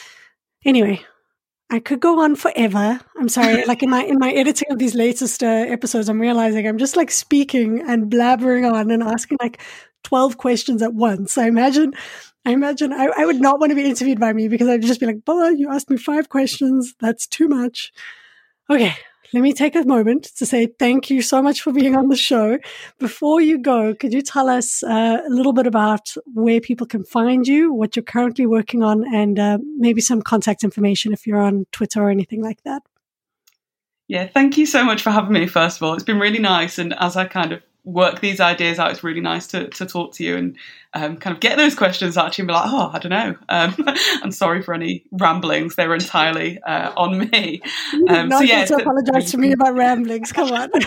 [0.64, 1.02] Anyway,
[1.68, 3.00] I could go on forever.
[3.18, 3.64] I'm sorry.
[3.66, 6.96] like in my in my editing of these latest uh, episodes, I'm realizing I'm just
[6.96, 9.60] like speaking and blabbering on and asking like
[10.04, 11.36] 12 questions at once.
[11.36, 11.92] I imagine
[12.44, 15.00] I imagine I, I would not want to be interviewed by me because I'd just
[15.00, 16.94] be like, Bola, you asked me five questions.
[16.98, 17.92] That's too much.
[18.70, 18.94] Okay,
[19.32, 22.16] let me take a moment to say thank you so much for being on the
[22.16, 22.58] show.
[22.98, 27.04] Before you go, could you tell us uh, a little bit about where people can
[27.04, 31.40] find you, what you're currently working on, and uh, maybe some contact information if you're
[31.40, 32.82] on Twitter or anything like that?
[34.08, 35.94] Yeah, thank you so much for having me, first of all.
[35.94, 36.78] It's been really nice.
[36.78, 38.90] And as I kind of work these ideas out.
[38.90, 40.56] It's really nice to, to talk to you and
[40.94, 43.36] um, kind of get those questions actually and be like, oh, I don't know.
[43.48, 43.74] Um,
[44.22, 45.76] I'm sorry for any ramblings.
[45.76, 47.62] They're entirely uh, on me.
[48.08, 50.32] Um, Not so yeah, to apologize to me about ramblings.
[50.32, 50.70] Come on.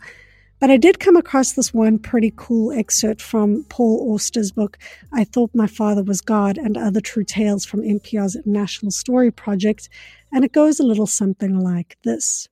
[0.60, 4.78] But I did come across this one pretty cool excerpt from Paul Auster's book,
[5.12, 9.90] I Thought My Father Was God and Other True Tales from NPR's National Story Project,
[10.36, 12.50] and it goes a little something like this.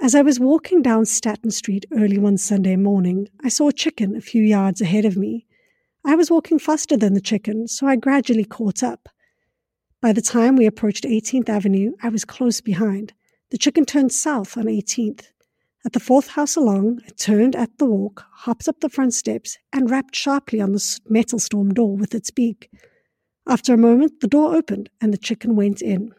[0.00, 4.14] As I was walking down Staten Street early one Sunday morning, I saw a chicken
[4.14, 5.44] a few yards ahead of me.
[6.04, 9.08] I was walking faster than the chicken, so I gradually caught up.
[10.00, 13.12] By the time we approached 18th Avenue, I was close behind.
[13.50, 15.32] The chicken turned south on 18th.
[15.84, 19.58] At the fourth house along, it turned at the walk, hopped up the front steps,
[19.72, 22.70] and rapped sharply on the metal storm door with its beak.
[23.48, 26.14] After a moment, the door opened and the chicken went in.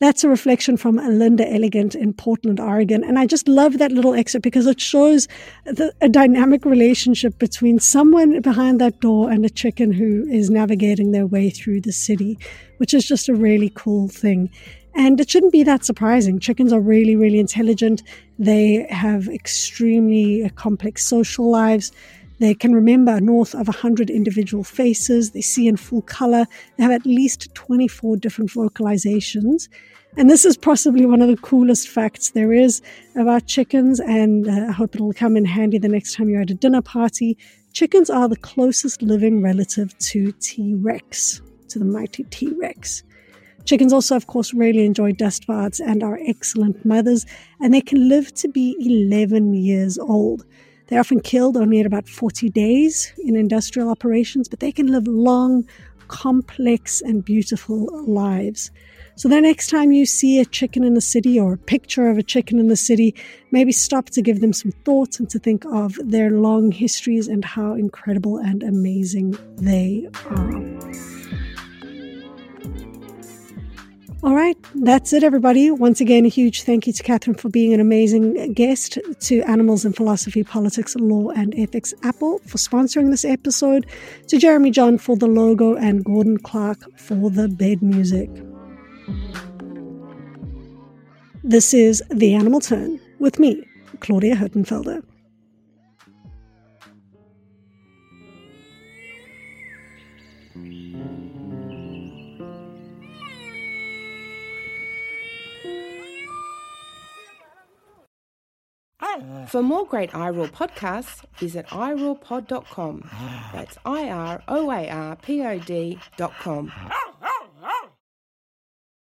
[0.00, 3.04] That's a reflection from Linda Elegant in Portland, Oregon.
[3.04, 5.28] And I just love that little excerpt because it shows
[5.64, 11.12] the, a dynamic relationship between someone behind that door and a chicken who is navigating
[11.12, 12.38] their way through the city,
[12.78, 14.50] which is just a really cool thing.
[14.96, 16.40] And it shouldn't be that surprising.
[16.40, 18.02] Chickens are really, really intelligent.
[18.38, 21.92] They have extremely complex social lives.
[22.40, 25.30] They can remember north of 100 individual faces.
[25.30, 26.46] They see in full color.
[26.76, 29.68] They have at least 24 different vocalizations.
[30.16, 32.82] And this is possibly one of the coolest facts there is
[33.16, 34.00] about chickens.
[34.00, 36.82] And uh, I hope it'll come in handy the next time you're at a dinner
[36.82, 37.36] party.
[37.72, 43.02] Chickens are the closest living relative to T Rex, to the mighty T Rex.
[43.64, 47.24] Chickens also, of course, really enjoy dust baths and are excellent mothers,
[47.60, 50.44] and they can live to be 11 years old.
[50.86, 55.06] They're often killed only at about 40 days in industrial operations, but they can live
[55.06, 55.66] long,
[56.08, 58.70] complex, and beautiful lives.
[59.16, 62.18] So the next time you see a chicken in the city or a picture of
[62.18, 63.14] a chicken in the city,
[63.52, 67.44] maybe stop to give them some thoughts and to think of their long histories and
[67.44, 71.13] how incredible and amazing they are.
[74.24, 75.70] All right, that's it, everybody.
[75.70, 79.84] Once again, a huge thank you to Catherine for being an amazing guest, to Animals
[79.84, 83.84] in Philosophy, Politics, Law, and Ethics Apple for sponsoring this episode,
[84.28, 88.30] to Jeremy John for the logo, and Gordon Clark for the bed music.
[91.42, 93.62] This is The Animal Turn with me,
[94.00, 95.02] Claudia Hirtenfelder.
[109.48, 113.10] For more great iRoar podcasts, visit iroarpod.com.
[113.52, 116.72] That's I R O A R P O D.com.